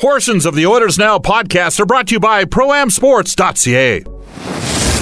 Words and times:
Portions 0.00 0.46
of 0.46 0.54
the 0.54 0.66
Oilers 0.66 0.96
Now 0.96 1.18
podcast 1.18 1.78
are 1.78 1.84
brought 1.84 2.08
to 2.08 2.14
you 2.14 2.20
by 2.20 2.44
ProAmSports.ca. 2.46 4.04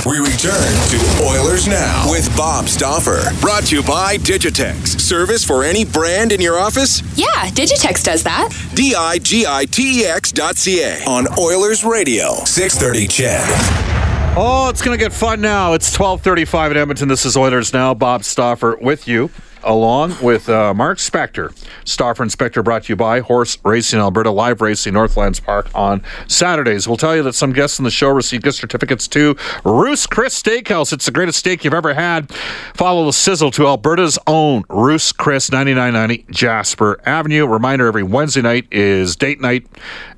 We 0.06 0.18
return 0.18 0.88
to 0.90 1.24
Oilers 1.24 1.68
Now 1.68 2.10
with 2.10 2.34
Bob 2.36 2.66
Stauffer. 2.66 3.22
Brought 3.40 3.64
to 3.66 3.76
you 3.76 3.82
by 3.84 4.16
Digitex. 4.16 5.00
Service 5.00 5.44
for 5.44 5.62
any 5.62 5.84
brand 5.84 6.32
in 6.32 6.40
your 6.40 6.58
office? 6.58 7.00
Yeah, 7.16 7.26
Digitex 7.50 8.02
does 8.02 8.24
that. 8.24 8.48
D 8.74 8.94
I 8.96 9.18
G 9.18 9.44
I 9.46 9.66
T 9.66 10.00
E 10.02 10.04
X 10.06 10.32
dot 10.32 10.56
C 10.56 10.82
A 10.82 11.04
on 11.04 11.28
Oilers 11.38 11.84
Radio. 11.84 12.34
630 12.44 13.06
CHED. 13.06 14.34
Oh, 14.36 14.68
it's 14.68 14.82
going 14.82 14.98
to 14.98 15.02
get 15.02 15.12
fun 15.12 15.40
now. 15.40 15.74
It's 15.74 15.88
1235 15.96 16.72
in 16.72 16.76
Edmonton. 16.76 17.08
This 17.08 17.24
is 17.24 17.36
Oilers 17.36 17.72
Now. 17.72 17.94
Bob 17.94 18.24
Stauffer 18.24 18.76
with 18.80 19.06
you 19.06 19.30
along 19.62 20.16
with 20.22 20.48
uh, 20.48 20.74
Mark 20.74 20.98
Spector. 20.98 21.54
Stauffer 21.84 22.22
and 22.22 22.32
Spector 22.32 22.62
brought 22.62 22.84
to 22.84 22.92
you 22.92 22.96
by 22.96 23.20
Horse 23.20 23.58
Racing 23.64 23.98
Alberta, 23.98 24.30
live 24.30 24.60
racing 24.60 24.94
Northlands 24.94 25.40
Park 25.40 25.68
on 25.74 26.02
Saturdays. 26.26 26.86
We'll 26.86 26.96
tell 26.96 27.16
you 27.16 27.22
that 27.22 27.34
some 27.34 27.52
guests 27.52 27.78
on 27.78 27.84
the 27.84 27.90
show 27.90 28.10
received 28.10 28.44
gift 28.44 28.58
certificates 28.58 29.08
to 29.08 29.36
Ruth's 29.64 30.06
Chris 30.06 30.40
Steakhouse. 30.40 30.92
It's 30.92 31.06
the 31.06 31.12
greatest 31.12 31.38
steak 31.38 31.64
you've 31.64 31.74
ever 31.74 31.94
had. 31.94 32.30
Follow 32.74 33.04
the 33.06 33.12
sizzle 33.12 33.50
to 33.52 33.66
Alberta's 33.66 34.18
own 34.26 34.64
Ruth's 34.68 35.12
Chris, 35.12 35.50
9990 35.50 36.32
Jasper 36.32 37.00
Avenue. 37.04 37.46
Reminder 37.46 37.86
every 37.86 38.02
Wednesday 38.02 38.42
night 38.42 38.66
is 38.70 39.16
date 39.16 39.40
night 39.40 39.66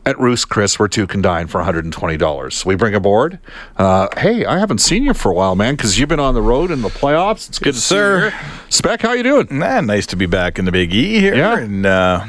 at 0.07 0.19
Ruth's 0.19 0.45
Chris, 0.45 0.79
where 0.79 0.89
two 0.89 1.07
can 1.07 1.21
dine 1.21 1.47
for 1.47 1.61
$120. 1.63 2.65
We 2.65 2.75
bring 2.75 2.95
aboard. 2.95 3.39
Uh, 3.77 4.09
hey, 4.17 4.45
I 4.45 4.59
haven't 4.59 4.79
seen 4.79 5.05
you 5.05 5.15
for 5.15 5.31
a 5.31 5.35
while, 5.35 5.55
man, 5.55 5.77
because 5.77 5.99
you've 5.99 6.09
been 6.09 6.21
on 6.21 6.35
the 6.35 6.43
road 6.43 6.71
in 6.71 6.83
the 6.83 6.89
playoffs. 6.89 7.49
It's 7.49 7.59
good 7.59 7.75
to 7.75 7.81
sir. 7.81 8.21
see 8.21 8.25
you. 8.25 8.31
here. 8.31 8.51
Spec, 8.71 9.03
how 9.03 9.13
you 9.13 9.23
doing? 9.23 9.47
Man, 9.51 9.87
nice 9.87 10.07
to 10.07 10.17
be 10.17 10.27
back 10.27 10.59
in 10.59 10.65
the 10.65 10.73
Big 10.73 10.95
E 10.95 11.21
here. 11.21 11.35
Yeah. 11.35 11.59
And, 11.59 11.85
uh, 11.87 12.25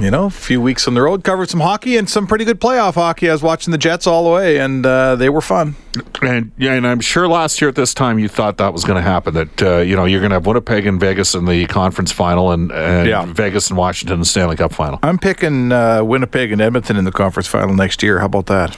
you 0.00 0.10
know, 0.10 0.26
a 0.26 0.30
few 0.30 0.60
weeks 0.60 0.86
on 0.88 0.94
the 0.94 1.02
road, 1.02 1.24
covered 1.24 1.48
some 1.50 1.60
hockey 1.60 1.96
and 1.96 2.08
some 2.08 2.26
pretty 2.26 2.44
good 2.44 2.60
playoff 2.60 2.94
hockey. 2.94 3.28
I 3.28 3.32
was 3.32 3.42
watching 3.42 3.70
the 3.72 3.78
Jets 3.78 4.06
all 4.06 4.24
the 4.24 4.30
way, 4.30 4.58
and 4.58 4.84
uh, 4.84 5.16
they 5.16 5.28
were 5.28 5.40
fun. 5.40 5.76
And 6.22 6.52
yeah, 6.58 6.72
and 6.74 6.86
I'm 6.86 7.00
sure 7.00 7.28
last 7.28 7.60
year 7.60 7.68
at 7.68 7.74
this 7.76 7.94
time 7.94 8.18
you 8.18 8.28
thought 8.28 8.56
that 8.56 8.72
was 8.72 8.84
going 8.84 8.96
to 8.96 9.02
happen. 9.02 9.34
That 9.34 9.62
uh, 9.62 9.76
you 9.78 9.94
know 9.96 10.04
you're 10.04 10.20
going 10.20 10.30
to 10.30 10.36
have 10.36 10.46
Winnipeg 10.46 10.86
and 10.86 10.98
Vegas 11.00 11.34
in 11.34 11.44
the 11.46 11.66
conference 11.66 12.12
final, 12.12 12.50
and, 12.52 12.70
and 12.72 13.08
Yeah. 13.08 13.24
Vegas 13.26 13.68
and 13.68 13.76
Washington 13.78 14.14
in 14.14 14.20
the 14.20 14.26
Stanley 14.26 14.56
Cup 14.56 14.72
final. 14.72 14.98
I'm 15.02 15.18
picking 15.18 15.70
uh, 15.72 16.02
Winnipeg 16.04 16.52
and 16.52 16.60
Edmonton 16.60 16.96
in 16.96 17.04
the 17.04 17.12
conference 17.12 17.46
final 17.46 17.74
next 17.74 18.02
year. 18.02 18.18
How 18.18 18.26
about 18.26 18.46
that? 18.46 18.76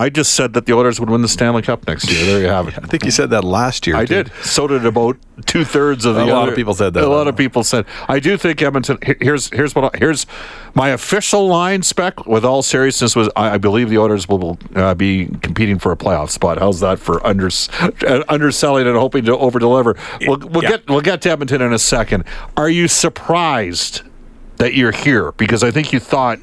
I 0.00 0.08
just 0.08 0.34
said 0.34 0.54
that 0.54 0.64
the 0.66 0.72
Oilers 0.72 0.98
would 0.98 1.10
win 1.10 1.20
the 1.22 1.28
Stanley 1.28 1.62
Cup 1.62 1.86
next 1.86 2.10
year. 2.10 2.24
There 2.24 2.40
you 2.40 2.46
have 2.48 2.68
it. 2.68 2.74
I 2.78 2.86
think 2.86 3.04
you 3.04 3.10
said 3.10 3.30
that 3.30 3.44
last 3.44 3.86
year. 3.86 3.96
I 3.96 4.06
too. 4.06 4.24
did. 4.24 4.32
So 4.42 4.66
did 4.66 4.86
about 4.86 5.18
two 5.46 5.64
thirds 5.64 6.04
of 6.06 6.14
the. 6.14 6.24
A 6.24 6.26
lot 6.26 6.48
of 6.48 6.54
people 6.56 6.72
said 6.74 6.94
that. 6.94 7.04
A 7.04 7.08
lot 7.08 7.28
of 7.28 7.36
people 7.36 7.62
said. 7.62 7.84
I 8.08 8.18
do 8.18 8.36
think 8.36 8.62
Edmonton. 8.62 8.98
Here's 9.20 9.50
here's 9.50 9.74
what 9.74 9.94
I, 9.94 9.98
here's 9.98 10.26
my 10.74 10.88
official 10.88 11.46
line 11.46 11.82
spec. 11.82 12.26
With 12.26 12.44
all 12.44 12.62
seriousness, 12.62 13.14
was 13.14 13.28
I, 13.36 13.50
I 13.54 13.58
believe 13.58 13.90
the 13.90 13.98
Oilers 13.98 14.26
will 14.28 14.58
uh, 14.74 14.94
be 14.94 15.26
competing 15.42 15.78
for 15.78 15.92
a 15.92 15.96
playoff 15.96 16.30
spot. 16.30 16.58
How's 16.58 16.80
that 16.80 16.98
for 16.98 17.24
under, 17.26 17.48
uh, 17.80 18.22
underselling 18.28 18.86
and 18.86 18.96
hoping 18.96 19.24
to 19.26 19.36
over 19.36 19.58
deliver? 19.58 19.96
We'll, 20.22 20.38
we'll 20.38 20.62
Yeah. 20.62 20.70
get 20.70 20.88
we'll 20.88 21.00
get 21.02 21.20
to 21.22 21.30
Edmonton 21.30 21.60
in 21.60 21.72
a 21.74 21.78
second. 21.78 22.24
Are 22.56 22.70
you 22.70 22.88
surprised 22.88 24.02
that 24.56 24.74
you're 24.74 24.92
here? 24.92 25.32
Because 25.32 25.62
I 25.62 25.70
think 25.70 25.92
you 25.92 26.00
thought. 26.00 26.38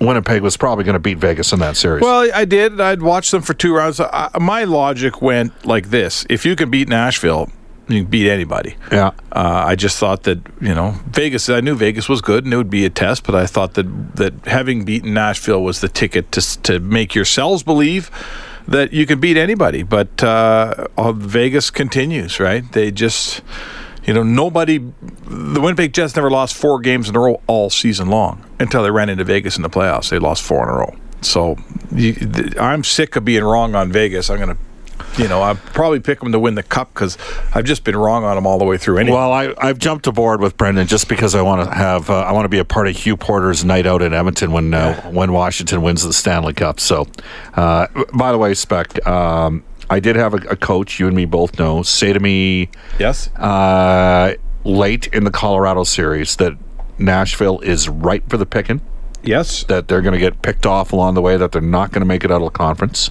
Winnipeg 0.00 0.42
was 0.42 0.56
probably 0.56 0.84
going 0.84 0.94
to 0.94 1.00
beat 1.00 1.18
Vegas 1.18 1.52
in 1.52 1.60
that 1.60 1.76
series. 1.76 2.02
Well, 2.02 2.30
I 2.34 2.44
did. 2.44 2.80
I'd 2.80 3.02
watched 3.02 3.30
them 3.30 3.42
for 3.42 3.54
two 3.54 3.74
rounds. 3.74 4.00
I, 4.00 4.30
my 4.40 4.64
logic 4.64 5.22
went 5.22 5.64
like 5.64 5.90
this: 5.90 6.26
If 6.28 6.44
you 6.44 6.54
can 6.56 6.70
beat 6.70 6.88
Nashville, 6.88 7.50
you 7.88 8.02
can 8.02 8.10
beat 8.10 8.28
anybody. 8.28 8.76
yeah. 8.92 9.12
Uh, 9.32 9.64
I 9.66 9.74
just 9.74 9.98
thought 9.98 10.24
that 10.24 10.38
you 10.60 10.74
know 10.74 10.94
Vegas. 11.06 11.48
I 11.48 11.60
knew 11.60 11.74
Vegas 11.74 12.08
was 12.08 12.20
good 12.20 12.44
and 12.44 12.52
it 12.52 12.56
would 12.56 12.70
be 12.70 12.84
a 12.84 12.90
test, 12.90 13.24
but 13.24 13.34
I 13.34 13.46
thought 13.46 13.74
that 13.74 14.16
that 14.16 14.34
having 14.46 14.84
beaten 14.84 15.14
Nashville 15.14 15.62
was 15.62 15.80
the 15.80 15.88
ticket 15.88 16.32
to 16.32 16.62
to 16.62 16.80
make 16.80 17.14
yourselves 17.14 17.62
believe 17.62 18.10
that 18.68 18.92
you 18.92 19.06
can 19.06 19.20
beat 19.20 19.36
anybody. 19.36 19.82
But 19.82 20.22
uh, 20.24 20.88
uh, 20.96 21.12
Vegas 21.12 21.70
continues, 21.70 22.40
right? 22.40 22.70
They 22.72 22.90
just. 22.90 23.42
You 24.06 24.14
know, 24.14 24.22
nobody. 24.22 24.78
The 24.78 25.60
Winnipeg 25.60 25.92
Jets 25.92 26.14
never 26.14 26.30
lost 26.30 26.56
four 26.56 26.80
games 26.80 27.08
in 27.08 27.16
a 27.16 27.20
row 27.20 27.40
all 27.46 27.70
season 27.70 28.08
long 28.08 28.44
until 28.60 28.82
they 28.82 28.90
ran 28.90 29.08
into 29.08 29.24
Vegas 29.24 29.56
in 29.56 29.62
the 29.62 29.70
playoffs. 29.70 30.10
They 30.10 30.18
lost 30.18 30.42
four 30.42 30.62
in 30.62 30.68
a 30.68 30.78
row. 30.78 30.96
So 31.22 31.56
you, 31.92 32.12
th- 32.12 32.56
I'm 32.56 32.84
sick 32.84 33.16
of 33.16 33.24
being 33.24 33.42
wrong 33.42 33.74
on 33.74 33.90
Vegas. 33.90 34.30
I'm 34.30 34.36
going 34.38 34.56
to 34.56 34.58
you 35.18 35.28
know, 35.28 35.40
I'll 35.40 35.54
probably 35.54 36.00
pick 36.00 36.20
them 36.20 36.32
to 36.32 36.38
win 36.38 36.56
the 36.56 36.62
cup 36.62 36.92
because 36.92 37.16
I've 37.54 37.64
just 37.64 37.84
been 37.84 37.96
wrong 37.96 38.24
on 38.24 38.36
them 38.36 38.46
all 38.46 38.58
the 38.58 38.64
way 38.64 38.76
through. 38.76 38.98
Anyway, 38.98 39.16
Well, 39.16 39.32
I, 39.32 39.54
I've 39.58 39.78
jumped 39.78 40.06
aboard 40.06 40.40
with 40.40 40.56
Brendan 40.56 40.86
just 40.86 41.08
because 41.08 41.34
I 41.34 41.42
want 41.42 41.68
to 41.68 41.74
have 41.74 42.10
uh, 42.10 42.20
I 42.20 42.32
want 42.32 42.44
to 42.44 42.48
be 42.50 42.58
a 42.58 42.64
part 42.64 42.86
of 42.86 42.96
Hugh 42.96 43.16
Porter's 43.16 43.64
night 43.64 43.86
out 43.86 44.02
in 44.02 44.12
Edmonton 44.12 44.52
when 44.52 44.74
uh, 44.74 45.00
when 45.10 45.32
Washington 45.32 45.82
wins 45.82 46.02
the 46.02 46.12
Stanley 46.12 46.52
Cup. 46.52 46.80
So, 46.80 47.06
uh, 47.54 47.86
by 48.14 48.32
the 48.32 48.38
way, 48.38 48.52
Spec, 48.54 49.06
um, 49.06 49.64
I 49.88 50.00
did 50.00 50.16
have 50.16 50.34
a, 50.34 50.38
a 50.48 50.56
coach 50.56 50.98
you 50.98 51.06
and 51.06 51.16
me 51.16 51.24
both 51.24 51.58
know 51.58 51.82
say 51.82 52.12
to 52.12 52.20
me 52.20 52.68
yes, 52.98 53.28
uh, 53.36 54.34
late 54.64 55.06
in 55.12 55.24
the 55.24 55.30
Colorado 55.30 55.84
series 55.84 56.36
that 56.36 56.54
Nashville 56.98 57.60
is 57.60 57.88
ripe 57.88 58.28
for 58.28 58.36
the 58.36 58.46
picking. 58.46 58.80
yes, 59.22 59.64
That 59.64 59.88
they're 59.88 60.02
going 60.02 60.14
to 60.14 60.18
get 60.18 60.42
picked 60.42 60.66
off 60.66 60.92
along 60.92 61.14
the 61.14 61.22
way. 61.22 61.36
That 61.36 61.52
they're 61.52 61.60
not 61.60 61.92
going 61.92 62.00
to 62.00 62.06
make 62.06 62.24
it 62.24 62.30
out 62.30 62.42
of 62.42 62.52
the 62.52 62.58
conference. 62.58 63.10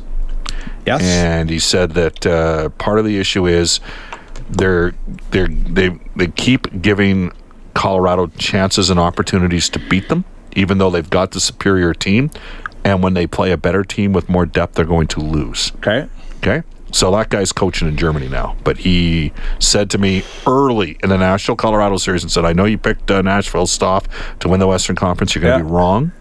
yes. 0.85 1.01
and 1.03 1.49
he 1.49 1.59
said 1.59 1.91
that 1.91 2.25
uh, 2.25 2.69
part 2.69 2.99
of 2.99 3.05
the 3.05 3.19
issue 3.19 3.45
is 3.45 3.79
they're 4.49 4.93
they're 5.31 5.47
they 5.47 5.89
they 6.15 6.27
keep 6.27 6.81
giving 6.81 7.31
Colorado 7.73 8.27
chances 8.37 8.89
and 8.89 8.99
opportunities 8.99 9.69
to 9.69 9.79
beat 9.79 10.09
them, 10.09 10.23
even 10.55 10.77
though 10.77 10.89
they've 10.89 11.09
got 11.09 11.31
the 11.31 11.39
superior 11.39 11.93
team. 11.93 12.31
And 12.83 13.01
when 13.01 13.15
they 13.15 13.25
play 13.27 13.51
a 13.51 13.57
better 13.57 13.83
team 13.83 14.13
with 14.13 14.29
more 14.29 14.45
depth, 14.45 14.75
they're 14.75 14.85
going 14.85 15.07
to 15.07 15.19
lose. 15.19 15.71
okay. 15.77 16.07
Okay. 16.37 16.63
So 16.91 17.11
that 17.11 17.29
guy's 17.29 17.51
coaching 17.51 17.87
in 17.89 17.97
Germany 17.97 18.29
now, 18.29 18.55
but 18.63 18.77
he 18.77 19.33
said 19.59 19.89
to 19.89 19.97
me 19.97 20.23
early 20.47 20.97
in 21.03 21.09
the 21.09 21.17
Nashville 21.17 21.55
Colorado 21.57 21.97
series 21.97 22.23
and 22.23 22.31
said, 22.31 22.45
"I 22.45 22.53
know 22.53 22.63
you 22.65 22.77
picked 22.77 23.11
uh, 23.11 23.21
Nashville 23.21 23.67
Stoff 23.67 24.07
to 24.39 24.47
win 24.47 24.59
the 24.61 24.67
Western 24.67 24.95
Conference. 24.95 25.35
You're 25.35 25.41
going 25.41 25.59
to 25.59 25.65
Yeah. 25.65 25.67
be 25.69 25.73
wrong. 25.75 26.11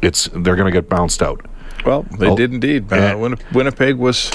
It's 0.00 0.30
they're 0.32 0.56
going 0.56 0.66
to 0.66 0.72
get 0.72 0.88
bounced 0.88 1.22
out." 1.22 1.44
Well, 1.84 2.06
they 2.18 2.34
did 2.34 2.52
indeed. 2.52 2.90
Uh, 2.92 2.96
yeah. 2.96 3.34
Winnipeg 3.52 3.96
was, 3.96 4.30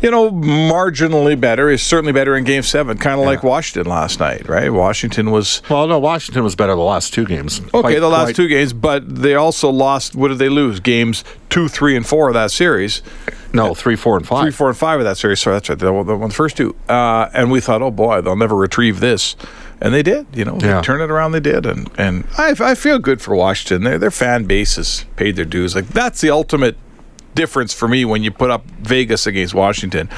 you 0.00 0.10
know, 0.10 0.30
marginally 0.30 1.38
better. 1.40 1.68
Is 1.70 1.82
certainly 1.82 2.12
better 2.12 2.36
in 2.36 2.44
Game 2.44 2.62
Seven, 2.62 2.98
kind 2.98 3.18
of 3.20 3.26
like 3.26 3.42
Washington 3.42 3.90
last 3.90 4.20
night, 4.20 4.48
right? 4.48 4.72
Washington 4.72 5.30
was 5.30 5.62
Well, 5.68 5.86
no, 5.88 5.98
Washington 5.98 6.44
was 6.44 6.54
better 6.54 6.74
the 6.74 6.80
last 6.80 7.12
two 7.12 7.24
games. 7.24 7.60
okay 7.60 7.80
Quite- 7.80 8.00
the 8.00 8.08
last 8.08 8.24
quite- 8.26 8.36
two 8.36 8.48
games, 8.48 8.72
but 8.72 9.02
they 9.22 9.34
also 9.34 9.70
lost. 9.70 10.14
What 10.14 10.28
did 10.28 10.38
they 10.38 10.48
lose? 10.48 10.80
Games 10.80 11.24
two, 11.48 11.68
three, 11.68 11.96
and 11.96 12.06
four 12.06 12.28
of 12.28 12.34
that 12.34 12.50
series. 12.50 13.02
No, 13.52 13.74
three, 13.74 13.96
four, 13.96 14.16
and 14.18 14.26
five. 14.26 14.42
Three, 14.42 14.50
four, 14.52 14.68
and 14.68 14.76
five 14.76 15.00
of 15.00 15.04
that 15.04 15.16
series. 15.16 15.40
Sorry, 15.40 15.56
that's 15.56 15.68
right. 15.70 15.78
The, 15.78 15.90
won 15.92 16.06
the 16.28 16.34
first 16.34 16.56
two. 16.56 16.76
Uh, 16.88 17.28
and 17.32 17.50
we 17.50 17.60
thought, 17.60 17.80
oh 17.80 17.90
boy, 17.90 18.20
they'll 18.20 18.36
never 18.36 18.54
retrieve 18.54 19.00
this. 19.00 19.36
And 19.80 19.94
they 19.94 20.02
did. 20.02 20.26
You 20.34 20.44
know, 20.44 20.58
Yeah. 20.60 20.76
they 20.76 20.82
turn 20.82 21.00
it 21.00 21.10
around. 21.10 21.32
They 21.32 21.40
did. 21.40 21.64
And 21.64 21.88
and 21.96 22.24
I, 22.36 22.54
I 22.60 22.74
feel 22.74 22.98
good 22.98 23.22
for 23.22 23.34
Washington. 23.34 23.84
Their 23.84 23.96
their 23.98 24.10
fan 24.10 24.44
base 24.44 24.76
has 24.76 25.06
paid 25.16 25.36
their 25.36 25.44
dues. 25.44 25.74
Like 25.74 25.86
that's 25.88 26.20
the 26.20 26.30
ultimate 26.30 26.76
difference 27.38 27.72
for 27.72 27.86
me 27.86 28.04
when 28.04 28.24
you 28.24 28.32
put 28.32 28.50
up 28.50 28.64
Vegas 28.64 29.24
against 29.28 29.54
Washington. 29.54 30.10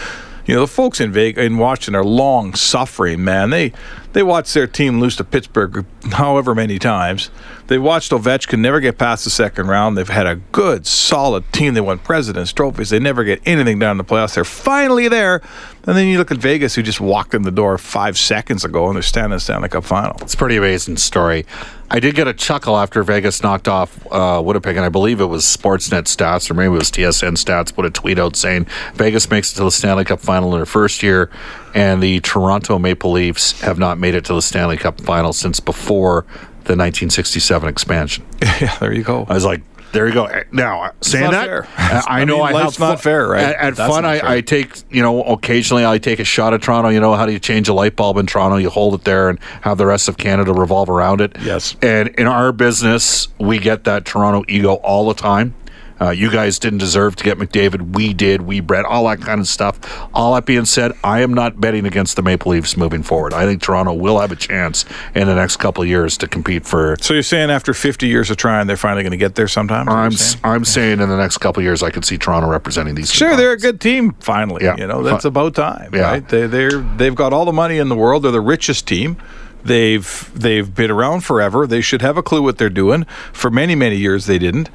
You 0.46 0.54
know, 0.54 0.62
the 0.62 0.66
folks 0.66 1.00
in 1.00 1.12
Vegas 1.12 1.44
in 1.44 1.58
Washington 1.58 1.94
are 1.94 2.02
long 2.02 2.54
suffering, 2.54 3.22
man. 3.22 3.50
They 3.50 3.74
they 4.12 4.22
watched 4.22 4.54
their 4.54 4.66
team 4.66 5.00
lose 5.00 5.16
to 5.16 5.24
Pittsburgh 5.24 5.86
however 6.12 6.54
many 6.54 6.78
times. 6.78 7.30
They 7.68 7.78
watched 7.78 8.10
Ovechkin 8.10 8.58
never 8.58 8.80
get 8.80 8.98
past 8.98 9.24
the 9.24 9.30
second 9.30 9.68
round. 9.68 9.96
They've 9.96 10.08
had 10.08 10.26
a 10.26 10.36
good, 10.36 10.86
solid 10.86 11.52
team. 11.52 11.74
They 11.74 11.80
won 11.80 11.98
President's 11.98 12.52
trophies. 12.52 12.90
They 12.90 12.98
never 12.98 13.22
get 13.22 13.40
anything 13.46 13.78
down 13.78 13.92
in 13.92 13.96
the 13.98 14.04
playoffs. 14.04 14.34
They're 14.34 14.44
finally 14.44 15.06
there. 15.06 15.40
And 15.86 15.96
then 15.96 16.08
you 16.08 16.18
look 16.18 16.30
at 16.30 16.38
Vegas, 16.38 16.74
who 16.74 16.82
just 16.82 17.00
walked 17.00 17.32
in 17.32 17.42
the 17.42 17.50
door 17.50 17.78
five 17.78 18.18
seconds 18.18 18.64
ago, 18.64 18.86
and 18.88 18.96
they're 18.96 19.02
standing 19.02 19.32
in 19.32 19.36
the 19.36 19.40
Stanley 19.40 19.68
Cup 19.68 19.84
final. 19.84 20.16
It's 20.20 20.34
a 20.34 20.36
pretty 20.36 20.56
amazing 20.56 20.96
story. 20.98 21.46
I 21.92 21.98
did 21.98 22.14
get 22.14 22.28
a 22.28 22.34
chuckle 22.34 22.76
after 22.76 23.02
Vegas 23.02 23.42
knocked 23.42 23.66
off 23.66 24.06
uh, 24.12 24.40
Winnipeg, 24.44 24.76
and 24.76 24.84
I 24.84 24.90
believe 24.90 25.20
it 25.20 25.26
was 25.26 25.44
Sportsnet 25.44 26.04
stats 26.04 26.50
or 26.50 26.54
maybe 26.54 26.74
it 26.74 26.78
was 26.78 26.90
TSN 26.90 27.32
stats 27.32 27.74
put 27.74 27.84
a 27.84 27.90
tweet 27.90 28.18
out 28.18 28.36
saying 28.36 28.66
Vegas 28.94 29.30
makes 29.30 29.52
it 29.52 29.56
to 29.56 29.64
the 29.64 29.70
Stanley 29.70 30.04
Cup 30.04 30.20
final 30.20 30.52
in 30.52 30.58
their 30.58 30.66
first 30.66 31.02
year, 31.02 31.30
and 31.74 32.02
the 32.02 32.20
Toronto 32.20 32.78
Maple 32.78 33.12
Leafs 33.12 33.60
have 33.60 33.78
not 33.78 33.98
made 33.98 34.14
it 34.14 34.24
to 34.26 34.34
the 34.34 34.42
Stanley 34.42 34.76
Cup 34.76 35.00
final 35.00 35.32
since 35.32 35.60
before 35.60 36.22
the 36.64 36.76
1967 36.76 37.68
expansion. 37.68 38.24
yeah, 38.42 38.76
there 38.78 38.92
you 38.92 39.02
go. 39.02 39.26
I 39.28 39.34
was 39.34 39.44
like, 39.44 39.62
there 39.92 40.06
you 40.06 40.14
go. 40.14 40.28
Now, 40.52 40.92
saying 41.00 41.32
that. 41.32 41.68
I, 41.76 41.96
I 41.96 42.02
I 42.20 42.24
know 42.24 42.44
mean, 42.44 42.54
I 42.56 42.62
have 42.62 42.78
not 42.78 43.00
fair, 43.00 43.26
right? 43.26 43.42
At, 43.42 43.78
at 43.78 43.88
fun, 43.88 44.04
I. 44.04 44.36
I 44.36 44.40
take 44.40 44.82
you 44.90 45.02
know 45.02 45.22
occasionally 45.24 45.84
I 45.84 45.98
take 45.98 46.20
a 46.20 46.24
shot 46.24 46.54
at 46.54 46.62
Toronto. 46.62 46.90
You 46.90 47.00
know 47.00 47.14
how 47.14 47.26
do 47.26 47.32
you 47.32 47.40
change 47.40 47.68
a 47.68 47.72
light 47.72 47.96
bulb 47.96 48.16
in 48.16 48.26
Toronto? 48.26 48.56
You 48.56 48.70
hold 48.70 48.94
it 48.94 49.04
there 49.04 49.28
and 49.28 49.40
have 49.62 49.78
the 49.78 49.86
rest 49.86 50.08
of 50.08 50.16
Canada 50.16 50.52
revolve 50.52 50.88
around 50.88 51.20
it. 51.20 51.36
Yes. 51.40 51.76
And 51.82 52.08
in 52.10 52.26
our 52.26 52.52
business, 52.52 53.28
we 53.38 53.58
get 53.58 53.84
that 53.84 54.04
Toronto 54.04 54.44
ego 54.48 54.74
all 54.74 55.08
the 55.08 55.14
time. 55.14 55.54
Uh, 56.00 56.10
you 56.10 56.30
guys 56.30 56.58
didn't 56.58 56.78
deserve 56.78 57.14
to 57.16 57.24
get 57.24 57.36
McDavid. 57.38 57.94
We 57.94 58.14
did. 58.14 58.42
We 58.42 58.60
bred 58.60 58.84
all 58.86 59.06
that 59.08 59.20
kind 59.20 59.40
of 59.40 59.46
stuff. 59.46 59.78
All 60.14 60.34
that 60.34 60.46
being 60.46 60.64
said, 60.64 60.92
I 61.04 61.20
am 61.20 61.34
not 61.34 61.60
betting 61.60 61.84
against 61.84 62.16
the 62.16 62.22
Maple 62.22 62.52
Leafs 62.52 62.76
moving 62.76 63.02
forward. 63.02 63.34
I 63.34 63.44
think 63.44 63.60
Toronto 63.60 63.92
will 63.92 64.18
have 64.18 64.32
a 64.32 64.36
chance 64.36 64.84
in 65.14 65.26
the 65.26 65.34
next 65.34 65.56
couple 65.58 65.82
of 65.82 65.88
years 65.88 66.16
to 66.18 66.26
compete 66.26 66.64
for 66.64 66.96
So 67.00 67.12
you're 67.12 67.22
saying 67.22 67.50
after 67.50 67.74
50 67.74 68.06
years 68.06 68.30
of 68.30 68.38
trying, 68.38 68.66
they're 68.66 68.76
finally 68.78 69.02
going 69.02 69.10
to 69.10 69.18
get 69.18 69.34
there 69.34 69.48
sometime? 69.48 69.86
Is 69.88 69.92
that 69.92 69.92
what 69.92 69.98
I'm 70.04 70.12
saying? 70.12 70.40
I'm 70.44 70.64
saying 70.64 71.00
in 71.00 71.08
the 71.10 71.16
next 71.18 71.38
couple 71.38 71.60
of 71.60 71.64
years 71.64 71.82
I 71.82 71.90
could 71.90 72.04
see 72.04 72.16
Toronto 72.16 72.48
representing 72.48 72.94
these. 72.94 73.12
Sure, 73.12 73.36
they're 73.36 73.52
a 73.52 73.58
good 73.58 73.80
team. 73.80 74.12
Finally, 74.20 74.64
Yeah. 74.64 74.76
you 74.76 74.86
know 74.86 75.02
that's 75.02 75.24
about 75.26 75.54
time, 75.54 75.90
Yeah. 75.92 76.00
right? 76.02 76.26
They 76.28 76.46
they're 76.46 76.70
they've 76.96 77.14
got 77.14 77.32
all 77.34 77.44
the 77.44 77.52
money 77.52 77.76
in 77.78 77.88
the 77.90 77.96
world. 77.96 78.22
They're 78.22 78.32
the 78.32 78.40
richest 78.40 78.86
team. 78.86 79.16
They've 79.64 80.30
they've 80.34 80.74
been 80.74 80.90
around 80.90 81.20
forever. 81.20 81.66
They 81.66 81.80
should 81.82 82.00
have 82.02 82.16
a 82.16 82.22
clue 82.22 82.40
what 82.42 82.56
they're 82.58 82.70
doing. 82.70 83.04
For 83.32 83.50
many 83.50 83.74
many 83.74 83.96
years 83.96 84.26
they 84.26 84.38
didn't. 84.38 84.70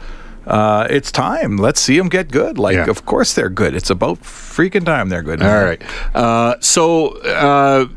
Uh, 0.46 0.88
it's 0.90 1.12
time. 1.12 1.58
Let's 1.58 1.80
see 1.82 1.98
them 1.98 2.08
get 2.10 2.30
good. 2.32 2.58
Like, 2.58 2.76
Yeah. 2.76 2.86
of 2.90 3.06
course 3.06 3.34
they're 3.34 3.50
good. 3.50 3.76
It's 3.76 3.90
about 3.90 4.22
freaking 4.22 4.86
time 4.86 5.10
they're 5.10 5.24
good. 5.24 5.42
All 5.42 5.64
right. 5.64 5.82
Uh, 6.16 6.56
so 6.60 7.18
uh, 7.24 7.88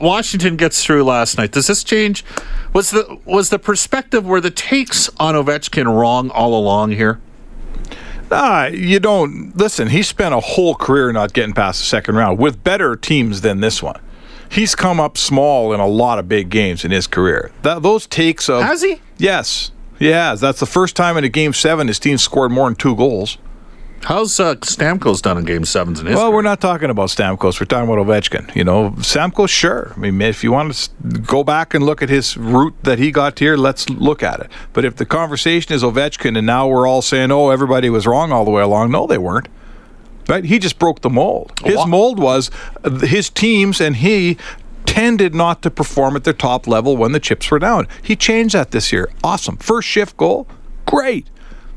Washington 0.00 0.56
gets 0.56 0.84
through 0.84 1.04
last 1.04 1.36
night. 1.38 1.52
Does 1.52 1.66
this 1.66 1.84
change? 1.84 2.24
Was 2.72 2.90
the 2.90 3.18
was 3.24 3.50
the 3.50 3.58
perspective 3.58 4.24
were 4.24 4.40
the 4.40 4.50
takes 4.50 5.10
on 5.18 5.34
Ovechkin 5.34 5.86
wrong 5.86 6.30
all 6.30 6.54
along 6.58 6.92
here? 6.92 7.20
Ah, 8.30 8.66
you 8.66 9.00
don't 9.00 9.56
listen. 9.56 9.88
He 9.88 10.02
spent 10.02 10.34
a 10.34 10.40
whole 10.40 10.74
career 10.74 11.12
not 11.12 11.32
getting 11.32 11.54
past 11.54 11.80
the 11.80 11.86
second 11.86 12.16
round 12.16 12.38
with 12.38 12.62
better 12.62 12.94
teams 12.94 13.40
than 13.40 13.60
this 13.60 13.82
one. 13.82 13.98
He's 14.50 14.74
come 14.74 15.00
up 15.00 15.16
small 15.18 15.72
in 15.72 15.80
a 15.80 15.86
lot 15.86 16.18
of 16.18 16.28
big 16.28 16.48
games 16.50 16.84
in 16.84 16.90
his 16.90 17.06
career. 17.06 17.50
That 17.62 17.82
those 17.82 18.06
takes 18.06 18.48
of 18.48 18.62
Has 18.62 18.82
he? 18.82 19.00
Yes, 19.16 19.72
has. 20.06 20.40
That's 20.40 20.60
the 20.60 20.66
first 20.66 20.96
time 20.96 21.16
in 21.16 21.24
a 21.24 21.28
game 21.28 21.52
seven 21.52 21.88
his 21.88 21.98
team 21.98 22.18
scored 22.18 22.50
more 22.50 22.68
than 22.68 22.76
two 22.76 22.96
goals. 22.96 23.38
How's 24.04 24.38
uh, 24.38 24.54
Stamkos 24.56 25.20
done 25.22 25.38
in 25.38 25.44
Game 25.44 25.64
Sevens 25.64 26.00
in 26.00 26.06
his? 26.06 26.16
Well, 26.16 26.32
we're 26.32 26.42
not 26.42 26.60
talking 26.60 26.88
about 26.88 27.08
Stamkos. 27.08 27.60
We're 27.60 27.66
talking 27.66 27.92
about 27.92 28.06
Ovechkin. 28.06 28.54
You 28.54 28.64
know, 28.64 28.90
Stamkos, 28.98 29.48
sure. 29.48 29.92
I 29.96 29.98
mean, 29.98 30.20
if 30.20 30.44
you 30.44 30.52
want 30.52 30.72
to 31.02 31.18
go 31.18 31.42
back 31.42 31.74
and 31.74 31.84
look 31.84 32.00
at 32.00 32.08
his 32.08 32.36
route 32.36 32.74
that 32.84 32.98
he 32.98 33.10
got 33.10 33.38
here, 33.38 33.56
let's 33.56 33.90
look 33.90 34.22
at 34.22 34.40
it. 34.40 34.50
But 34.72 34.84
if 34.84 34.96
the 34.96 35.04
conversation 35.04 35.72
is 35.72 35.82
Ovechkin 35.82 36.38
and 36.38 36.46
now 36.46 36.68
we're 36.68 36.86
all 36.86 37.02
saying, 37.02 37.32
oh, 37.32 37.50
everybody 37.50 37.90
was 37.90 38.06
wrong 38.06 38.30
all 38.30 38.44
the 38.44 38.50
way 38.50 38.62
along, 38.62 38.92
no, 38.92 39.06
they 39.06 39.18
weren't. 39.18 39.48
Right? 40.28 40.44
He 40.44 40.58
just 40.58 40.78
broke 40.78 41.00
the 41.00 41.10
mold. 41.10 41.52
His 41.64 41.84
mold 41.86 42.18
was 42.18 42.50
uh, 42.84 42.90
his 43.00 43.30
teams 43.30 43.80
and 43.80 43.96
he 43.96 44.36
tended 44.88 45.34
not 45.34 45.62
to 45.62 45.70
perform 45.70 46.16
at 46.16 46.24
their 46.24 46.32
top 46.32 46.66
level 46.66 46.96
when 46.96 47.12
the 47.12 47.20
chips 47.20 47.50
were 47.50 47.58
down. 47.58 47.86
He 48.02 48.16
changed 48.16 48.54
that 48.54 48.70
this 48.70 48.92
year. 48.92 49.10
Awesome. 49.22 49.56
First 49.58 49.86
shift 49.86 50.16
goal, 50.16 50.48
great. 50.86 51.26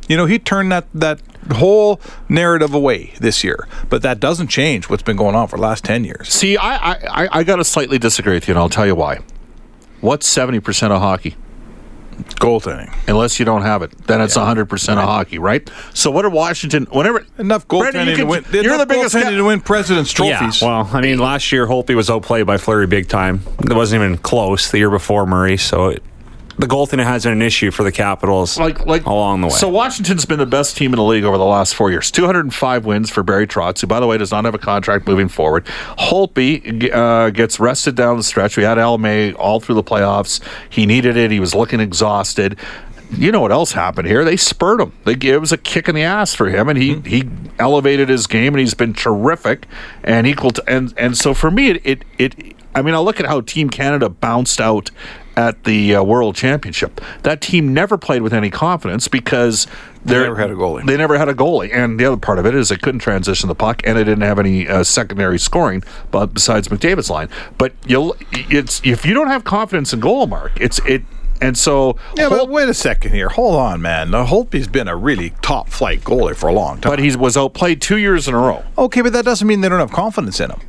You 0.07 0.17
know, 0.17 0.25
he 0.25 0.39
turned 0.39 0.71
that 0.71 0.87
that 0.93 1.21
whole 1.53 1.99
narrative 2.29 2.73
away 2.73 3.13
this 3.19 3.43
year. 3.43 3.67
But 3.89 4.01
that 4.03 4.19
doesn't 4.19 4.47
change 4.47 4.89
what's 4.89 5.03
been 5.03 5.17
going 5.17 5.35
on 5.35 5.47
for 5.47 5.57
the 5.57 5.61
last 5.61 5.83
10 5.83 6.03
years. 6.03 6.29
See, 6.29 6.55
I, 6.57 6.75
I, 6.75 7.23
I, 7.23 7.29
I 7.39 7.43
got 7.43 7.57
to 7.57 7.63
slightly 7.63 7.97
disagree 7.99 8.33
with 8.33 8.47
you, 8.47 8.53
and 8.53 8.59
I'll 8.59 8.69
tell 8.69 8.85
you 8.85 8.95
why. 8.95 9.19
What's 9.99 10.27
seventy 10.27 10.59
percent 10.59 10.91
of 10.93 11.01
hockey? 11.01 11.35
Goaltending. 12.23 12.93
Unless 13.07 13.39
you 13.39 13.45
don't 13.45 13.61
have 13.61 13.81
it, 13.83 13.91
then 14.07 14.21
it's 14.21 14.35
hundred 14.35 14.65
percent 14.67 14.99
of 14.99 15.05
hockey, 15.05 15.39
right? 15.39 15.69
So 15.93 16.11
what 16.11 16.25
are 16.25 16.29
Washington? 16.29 16.87
Whenever 16.91 17.25
Enough 17.37 17.67
Brendan, 17.67 18.07
you 18.07 18.13
goaltending 18.13 18.15
to 18.15 18.15
can- 18.17 18.27
win. 18.27 18.63
You're 18.63 18.77
the 18.77 18.85
biggest 18.85 19.15
goaltending 19.15 19.23
guy. 19.23 19.31
to 19.37 19.43
win 19.45 19.61
president's 19.61 20.11
trophies. 20.11 20.61
Yeah, 20.61 20.67
well, 20.83 20.89
I 20.93 21.01
mean, 21.01 21.19
last 21.19 21.51
year 21.51 21.67
Holtby 21.67 21.95
was 21.95 22.09
outplayed 22.09 22.45
by 22.45 22.57
Fleury 22.57 22.87
big 22.87 23.07
time. 23.07 23.41
It 23.59 23.73
wasn't 23.73 24.01
even 24.03 24.17
close 24.17 24.71
the 24.71 24.77
year 24.79 24.89
before 24.89 25.25
Murray, 25.25 25.57
so 25.57 25.87
it, 25.89 26.03
the 26.61 26.67
goaltending 26.67 27.03
has 27.05 27.23
been 27.23 27.33
an 27.33 27.41
issue 27.41 27.71
for 27.71 27.83
the 27.83 27.91
Capitals 27.91 28.57
like 28.57 28.85
like 28.85 29.05
along 29.05 29.41
the 29.41 29.47
way. 29.47 29.53
So 29.53 29.67
Washington's 29.67 30.25
been 30.25 30.39
the 30.39 30.45
best 30.45 30.77
team 30.77 30.93
in 30.93 30.97
the 30.97 31.03
league 31.03 31.23
over 31.23 31.37
the 31.37 31.45
last 31.45 31.75
four 31.75 31.91
years. 31.91 32.11
205 32.11 32.85
wins 32.85 33.09
for 33.09 33.23
Barry 33.23 33.47
Trotz, 33.47 33.81
who 33.81 33.87
by 33.87 33.99
the 33.99 34.07
way 34.07 34.17
does 34.17 34.31
not 34.31 34.45
have 34.45 34.53
a 34.53 34.59
contract 34.59 35.07
moving 35.07 35.27
forward. 35.27 35.65
Holtby 35.97 36.93
uh, 36.93 37.31
gets 37.31 37.59
rested 37.59 37.95
down 37.95 38.17
the 38.17 38.23
stretch. 38.23 38.57
We 38.57 38.63
had 38.63 38.77
Al 38.77 38.97
May 38.97 39.33
all 39.33 39.59
through 39.59 39.75
the 39.75 39.83
playoffs. 39.83 40.39
He 40.69 40.85
needed 40.85 41.17
it. 41.17 41.31
He 41.31 41.39
was 41.39 41.55
looking 41.55 41.79
exhausted. 41.79 42.57
You 43.17 43.31
know 43.31 43.41
what 43.41 43.51
else 43.51 43.73
happened 43.73 44.07
here? 44.07 44.23
They 44.23 44.37
spurred 44.37 44.79
him. 44.79 44.93
They 45.03 45.13
it 45.29 45.41
was 45.41 45.51
a 45.51 45.57
kick 45.57 45.89
in 45.89 45.95
the 45.95 46.03
ass 46.03 46.33
for 46.33 46.47
him, 46.47 46.69
and 46.69 46.77
he 46.77 46.99
he 47.01 47.27
elevated 47.59 48.07
his 48.07 48.27
game, 48.27 48.53
and 48.53 48.59
he's 48.59 48.73
been 48.73 48.93
terrific 48.93 49.65
and 50.03 50.25
equal 50.27 50.51
to 50.51 50.63
and 50.67 50.93
and 50.95 51.17
so 51.17 51.33
for 51.33 51.51
me 51.51 51.71
it 51.71 51.81
it, 51.83 52.05
it 52.17 52.55
I 52.73 52.81
mean 52.81 52.93
I 52.93 52.99
look 52.99 53.19
at 53.19 53.25
how 53.25 53.41
Team 53.41 53.69
Canada 53.69 54.07
bounced 54.07 54.61
out 54.61 54.91
at 55.37 55.63
the 55.63 55.95
uh, 55.95 56.03
World 56.03 56.35
Championship. 56.35 56.99
That 57.23 57.41
team 57.41 57.73
never 57.73 57.97
played 57.97 58.21
with 58.21 58.33
any 58.33 58.49
confidence 58.49 59.07
because 59.07 59.65
They 60.03 60.15
never 60.19 60.35
had 60.35 60.49
a 60.51 60.55
goalie. 60.55 60.85
They 60.85 60.97
never 60.97 61.17
had 61.17 61.29
a 61.29 61.33
goalie, 61.33 61.73
and 61.73 61.99
the 61.99 62.05
other 62.05 62.17
part 62.17 62.37
of 62.39 62.45
it 62.45 62.53
is 62.55 62.69
they 62.69 62.75
couldn't 62.77 62.99
transition 62.99 63.47
the 63.47 63.55
puck, 63.55 63.81
and 63.85 63.97
they 63.97 64.03
didn't 64.03 64.23
have 64.23 64.39
any 64.39 64.67
uh, 64.67 64.83
secondary 64.83 65.39
scoring, 65.39 65.83
but 66.11 66.33
besides 66.33 66.67
McDavid's 66.67 67.09
line. 67.09 67.29
But 67.57 67.73
you'll 67.85 68.15
it's 68.31 68.81
if 68.83 69.05
you 69.05 69.13
don't 69.13 69.27
have 69.27 69.43
confidence 69.43 69.93
in 69.93 69.99
goal, 70.01 70.27
Mark, 70.27 70.51
it's 70.59 70.79
it, 70.85 71.03
and 71.41 71.57
so 71.57 71.97
Yeah, 72.17 72.29
but 72.29 72.49
wait 72.49 72.67
a 72.69 72.73
second 72.73 73.13
here. 73.13 73.29
Hold 73.29 73.55
on, 73.55 73.81
man. 73.81 74.11
Now, 74.11 74.25
Holtby's 74.25 74.67
been 74.67 74.87
a 74.87 74.95
really 74.95 75.33
top 75.41 75.69
flight 75.69 76.01
goalie 76.01 76.35
for 76.35 76.47
a 76.49 76.53
long 76.53 76.81
time. 76.81 76.91
but 76.91 76.99
he 76.99 77.15
was 77.15 77.37
outplayed 77.37 77.81
two 77.81 77.97
years 77.97 78.27
in 78.27 78.33
a 78.33 78.37
row. 78.37 78.63
okay, 78.77 79.01
but 79.01 79.13
that 79.13 79.23
doesn't 79.25 79.47
mean 79.47 79.61
they 79.61 79.69
don't 79.69 79.79
have 79.79 79.91
confidence 79.91 80.39
in 80.39 80.51
him, 80.51 80.59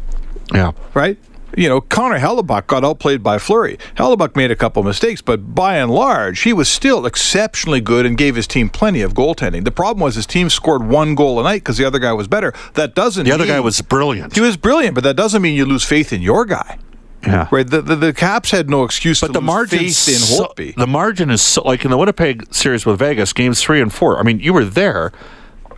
Yeah. 0.55 0.73
right? 0.95 1.19
You 1.57 1.69
know, 1.69 1.81
Connor 1.81 2.19
Hellebuyck 2.19 2.67
got 2.67 2.85
outplayed 2.85 3.23
by 3.23 3.39
Fleury. 3.39 3.79
Hellebuyck 3.97 4.37
made 4.37 4.51
a 4.51 4.57
couple 4.57 4.83
mistakes, 4.83 5.21
but 5.21 5.55
by 5.55 5.77
and 5.77 5.91
large, 5.91 6.41
he 6.43 6.53
was 6.53 6.69
still 6.69 7.05
exceptionally 7.05 7.81
good 7.81 8.07
and 8.07 8.17
gave 8.17 8.37
his 8.37 8.47
team 8.47 8.69
plenty 8.71 9.03
of 9.03 9.13
goaltending. 9.15 9.65
The 9.65 9.71
problem 9.71 10.03
was 10.03 10.15
his 10.15 10.27
team 10.27 10.49
scored 10.49 10.85
one 10.87 11.15
goal 11.15 11.39
a 11.41 11.43
night 11.43 11.63
because 11.63 11.77
the 11.77 11.85
other 11.85 11.99
guy 11.99 12.13
was 12.13 12.27
better. 12.29 12.55
That 12.75 12.95
doesn't. 12.95 13.25
The 13.27 13.33
other 13.33 13.45
mean- 13.45 13.53
guy 13.55 13.61
was 13.61 13.81
brilliant. 13.83 14.35
He 14.35 14.41
was 14.41 14.57
brilliant, 14.57 14.95
but 14.95 15.05
that 15.05 15.17
doesn't 15.17 15.43
mean 15.43 15.55
you 15.55 15.67
lose 15.67 15.85
faith 15.85 16.13
in 16.13 16.23
your 16.23 16.45
guy. 16.45 16.79
Yeah. 17.27 17.47
Right? 17.53 17.69
The, 17.69 17.81
the, 17.83 17.95
the 17.95 18.13
Caps 18.13 18.51
had 18.51 18.69
no 18.69 18.83
excuse 18.83 19.21
But 19.21 19.29
to 19.29 19.33
the 19.35 19.39
lose 19.41 19.47
margin, 19.47 19.79
faith 19.79 20.09
in 20.09 20.15
so, 20.15 20.47
Holtby. 20.47 20.75
the 20.75 20.89
margin 20.89 21.31
is 21.31 21.41
so, 21.41 21.63
like 21.63 21.85
in 21.85 21.91
the 21.93 21.97
Winnipeg 21.97 22.53
series 22.53 22.85
with 22.85 22.99
Vegas, 22.99 23.33
games 23.33 23.63
three 23.63 23.81
and 23.81 23.93
four. 23.93 24.19
I 24.19 24.25
mean, 24.25 24.41
you 24.41 24.53
were 24.53 24.65
there. 24.65 25.13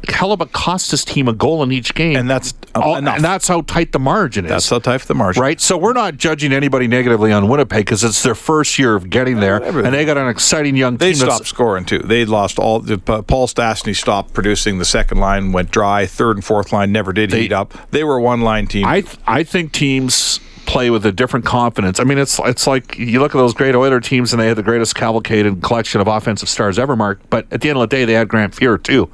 Hellebuyck 0.09 0.53
cost 0.53 0.91
his 0.91 1.05
team 1.05 1.29
a 1.29 1.33
goal 1.33 1.63
in 1.63 1.73
each 1.73 1.95
game, 1.95 2.17
And 2.17 2.29
that's, 2.31 2.55
uh, 2.75 2.81
All- 2.81 2.97
enough. 2.97 3.17
and 3.17 3.25
that's 3.25 3.49
how 3.49 3.61
tight 3.63 3.93
the 3.93 3.99
margin 3.99 4.45
is. 4.45 4.51
That's 4.51 4.69
how 4.71 4.79
tight 4.79 5.03
the 5.03 5.15
margin. 5.15 5.43
right? 5.43 5.61
So 5.61 5.77
we're 5.77 5.93
not 5.93 6.17
judging 6.17 6.53
anybody 6.53 6.87
negatively 6.89 7.33
on 7.33 7.49
Winnipeg 7.49 7.85
because 7.87 8.03
it's 8.05 8.23
their 8.23 8.35
first 8.35 8.79
year 8.79 8.95
of 8.95 9.11
getting 9.11 9.41
there, 9.41 9.57
and 9.63 9.95
they 9.95 10.05
got 10.05 10.17
an 10.17 10.29
exciting 10.29 10.77
young 10.77 10.97
They 10.97 11.13
team. 11.13 11.23
stopped 11.27 11.47
scoring 11.47 11.85
too. 11.85 11.99
They 12.01 12.25
lost 12.25 12.59
all. 12.59 12.81
The, 12.81 13.01
uh, 13.07 13.23
Paul 13.23 13.47
Stastny 13.47 13.95
stopped 13.97 14.33
producing. 14.35 14.79
The 14.79 14.85
second 14.85 15.19
line 15.19 15.53
went 15.53 15.71
dry. 15.71 16.07
Third 16.07 16.37
and 16.37 16.45
fourth 16.45 16.73
line 16.73 16.93
never 16.93 17.13
did 17.13 17.33
heat 17.33 17.53
up. 17.53 17.75
They 17.91 18.05
were 18.05 18.17
a 18.17 18.23
one 18.23 18.41
line 18.41 18.67
team. 18.67 18.85
I 18.87 19.01
th- 19.03 19.17
I 19.27 19.43
think 19.43 19.73
teams 19.73 20.41
play 20.67 20.89
with 20.89 21.05
a 21.05 21.13
different 21.13 21.45
confidence. 21.45 22.01
I 22.01 22.05
mean, 22.05 22.17
it's 22.17 22.41
it's 22.45 22.67
like 22.67 22.99
you 22.99 23.21
look 23.21 23.35
at 23.35 23.39
those 23.39 23.53
great 23.53 23.75
Oiler 23.75 24.01
teams, 24.01 24.33
and 24.33 24.41
they 24.41 24.49
had 24.49 24.57
the 24.57 24.63
greatest 24.63 24.95
cavalcade 24.95 25.45
and 25.45 25.63
collection 25.63 26.01
of 26.01 26.09
offensive 26.09 26.49
stars 26.49 26.79
ever, 26.79 26.97
Mark. 26.97 27.21
But 27.29 27.47
at 27.51 27.61
the 27.61 27.69
end 27.69 27.77
of 27.79 27.83
the 27.83 27.95
day, 27.95 28.05
they 28.07 28.15
had 28.15 28.29
Grant 28.29 28.55
Fuhr 28.55 28.83
too. 28.83 29.11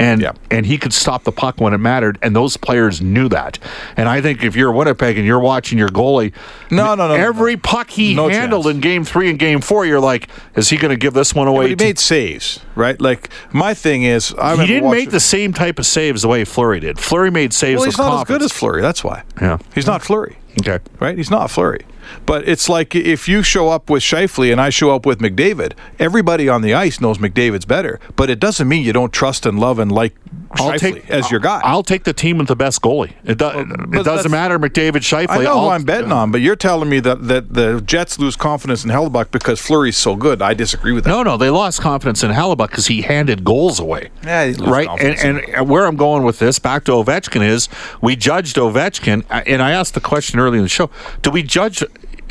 And 0.00 0.22
Yeah. 0.22 0.32
and 0.50 0.64
he 0.64 0.78
could 0.78 0.94
stop 0.94 1.24
the 1.24 1.30
puck 1.32 1.60
when 1.60 1.74
it 1.74 1.78
mattered, 1.78 2.18
and 2.22 2.34
those 2.34 2.56
players 2.56 3.02
knew 3.02 3.28
that. 3.28 3.58
And 3.98 4.08
I 4.08 4.22
think 4.22 4.42
if 4.42 4.56
you're 4.56 4.70
a 4.70 4.74
Winnipeg 4.76 5.18
and 5.18 5.26
you're 5.26 5.38
watching 5.38 5.76
your 5.78 5.90
goalie, 5.90 6.32
No, 6.70 6.94
no, 6.94 7.06
no, 7.08 7.14
every 7.14 7.54
no. 7.56 7.60
puck 7.62 7.90
he 7.90 8.14
No 8.14 8.28
handled 8.28 8.64
chance. 8.64 8.76
in 8.76 8.80
Game 8.80 9.04
Three 9.04 9.28
and 9.28 9.38
Game 9.38 9.60
Four, 9.60 9.84
you're 9.84 10.00
like, 10.00 10.28
is 10.56 10.70
he 10.70 10.78
going 10.78 10.90
to 10.90 10.96
give 10.96 11.12
this 11.12 11.34
one 11.34 11.48
away? 11.48 11.64
But 11.64 11.70
he 11.70 11.76
to- 11.76 11.84
made 11.84 11.98
saves, 11.98 12.60
right? 12.74 12.98
Like 12.98 13.28
my 13.52 13.74
thing 13.74 14.02
is, 14.04 14.34
I 14.40 14.56
he 14.56 14.66
didn't 14.66 14.90
make 14.90 15.10
the 15.10 15.20
same 15.20 15.52
type 15.52 15.78
of 15.78 15.84
saves 15.84 16.22
the 16.22 16.28
way 16.28 16.44
Fleury 16.44 16.80
did. 16.80 16.98
Fleury 16.98 17.30
made 17.30 17.52
saves. 17.52 17.80
Well, 17.80 17.86
with 17.88 17.94
he's 17.94 17.98
not 17.98 18.20
as 18.22 18.24
good 18.24 18.42
as 18.42 18.52
Fleury. 18.52 18.80
That's 18.80 19.04
why. 19.04 19.22
Yeah. 19.40 19.58
he's 19.74 19.86
not 19.86 20.02
Fleury. 20.02 20.38
Okay. 20.58 20.78
right? 20.98 21.16
He's 21.16 21.30
not 21.30 21.50
Fleury. 21.50 21.84
But 22.26 22.48
it's 22.48 22.68
like 22.68 22.94
if 22.94 23.28
you 23.28 23.42
show 23.42 23.68
up 23.68 23.88
with 23.88 24.02
Scheifele 24.02 24.50
and 24.50 24.60
I 24.60 24.70
show 24.70 24.94
up 24.94 25.06
with 25.06 25.20
McDavid, 25.20 25.74
everybody 25.98 26.48
on 26.48 26.62
the 26.62 26.74
ice 26.74 27.00
knows 27.00 27.18
McDavid's 27.18 27.64
better. 27.64 28.00
But 28.16 28.30
it 28.30 28.40
doesn't 28.40 28.68
mean 28.68 28.84
you 28.84 28.92
don't 28.92 29.12
trust 29.12 29.46
and 29.46 29.60
love 29.60 29.78
and 29.78 29.92
like 29.92 30.14
I'll 30.52 30.72
Scheifele 30.72 30.94
take 30.94 31.10
as 31.10 31.30
your 31.30 31.38
guy. 31.38 31.60
I'll 31.62 31.82
take 31.84 32.02
the 32.04 32.12
team 32.12 32.38
with 32.38 32.48
the 32.48 32.56
best 32.56 32.82
goalie. 32.82 33.12
It, 33.24 33.38
do, 33.38 33.48
it 33.50 34.04
doesn't 34.04 34.30
matter 34.32 34.58
McDavid, 34.58 34.96
Scheifele. 34.96 35.28
I 35.30 35.44
know 35.44 35.50
I'll- 35.52 35.60
who 35.64 35.68
I'm 35.70 35.84
betting 35.84 36.10
on, 36.10 36.32
but 36.32 36.40
you're 36.40 36.56
telling 36.56 36.88
me 36.88 36.98
that, 37.00 37.28
that 37.28 37.54
the 37.54 37.80
Jets 37.80 38.18
lose 38.18 38.34
confidence 38.34 38.84
in 38.84 38.90
Hellebuyck 38.90 39.30
because 39.30 39.60
Fleury's 39.60 39.96
so 39.96 40.16
good. 40.16 40.42
I 40.42 40.54
disagree 40.54 40.92
with 40.92 41.04
that. 41.04 41.10
No, 41.10 41.22
no, 41.22 41.36
they 41.36 41.50
lost 41.50 41.80
confidence 41.80 42.24
in 42.24 42.32
Hellebuyck 42.32 42.70
because 42.70 42.88
he 42.88 43.02
handed 43.02 43.44
goals 43.44 43.78
away. 43.78 44.10
Yeah, 44.24 44.46
he 44.46 44.52
right. 44.54 44.88
And, 45.00 45.44
and 45.48 45.68
where 45.68 45.86
I'm 45.86 45.96
going 45.96 46.24
with 46.24 46.40
this, 46.40 46.58
back 46.58 46.84
to 46.86 46.92
Ovechkin, 46.92 47.46
is 47.46 47.68
we 48.00 48.16
judged 48.16 48.56
Ovechkin, 48.56 49.24
uh, 49.30 49.42
and 49.46 49.62
I 49.62 49.70
asked 49.70 49.94
the 49.94 50.00
question 50.00 50.40
early 50.40 50.58
in 50.58 50.64
the 50.64 50.68
show: 50.68 50.90
Do 51.22 51.30
we 51.30 51.42
judge? 51.44 51.84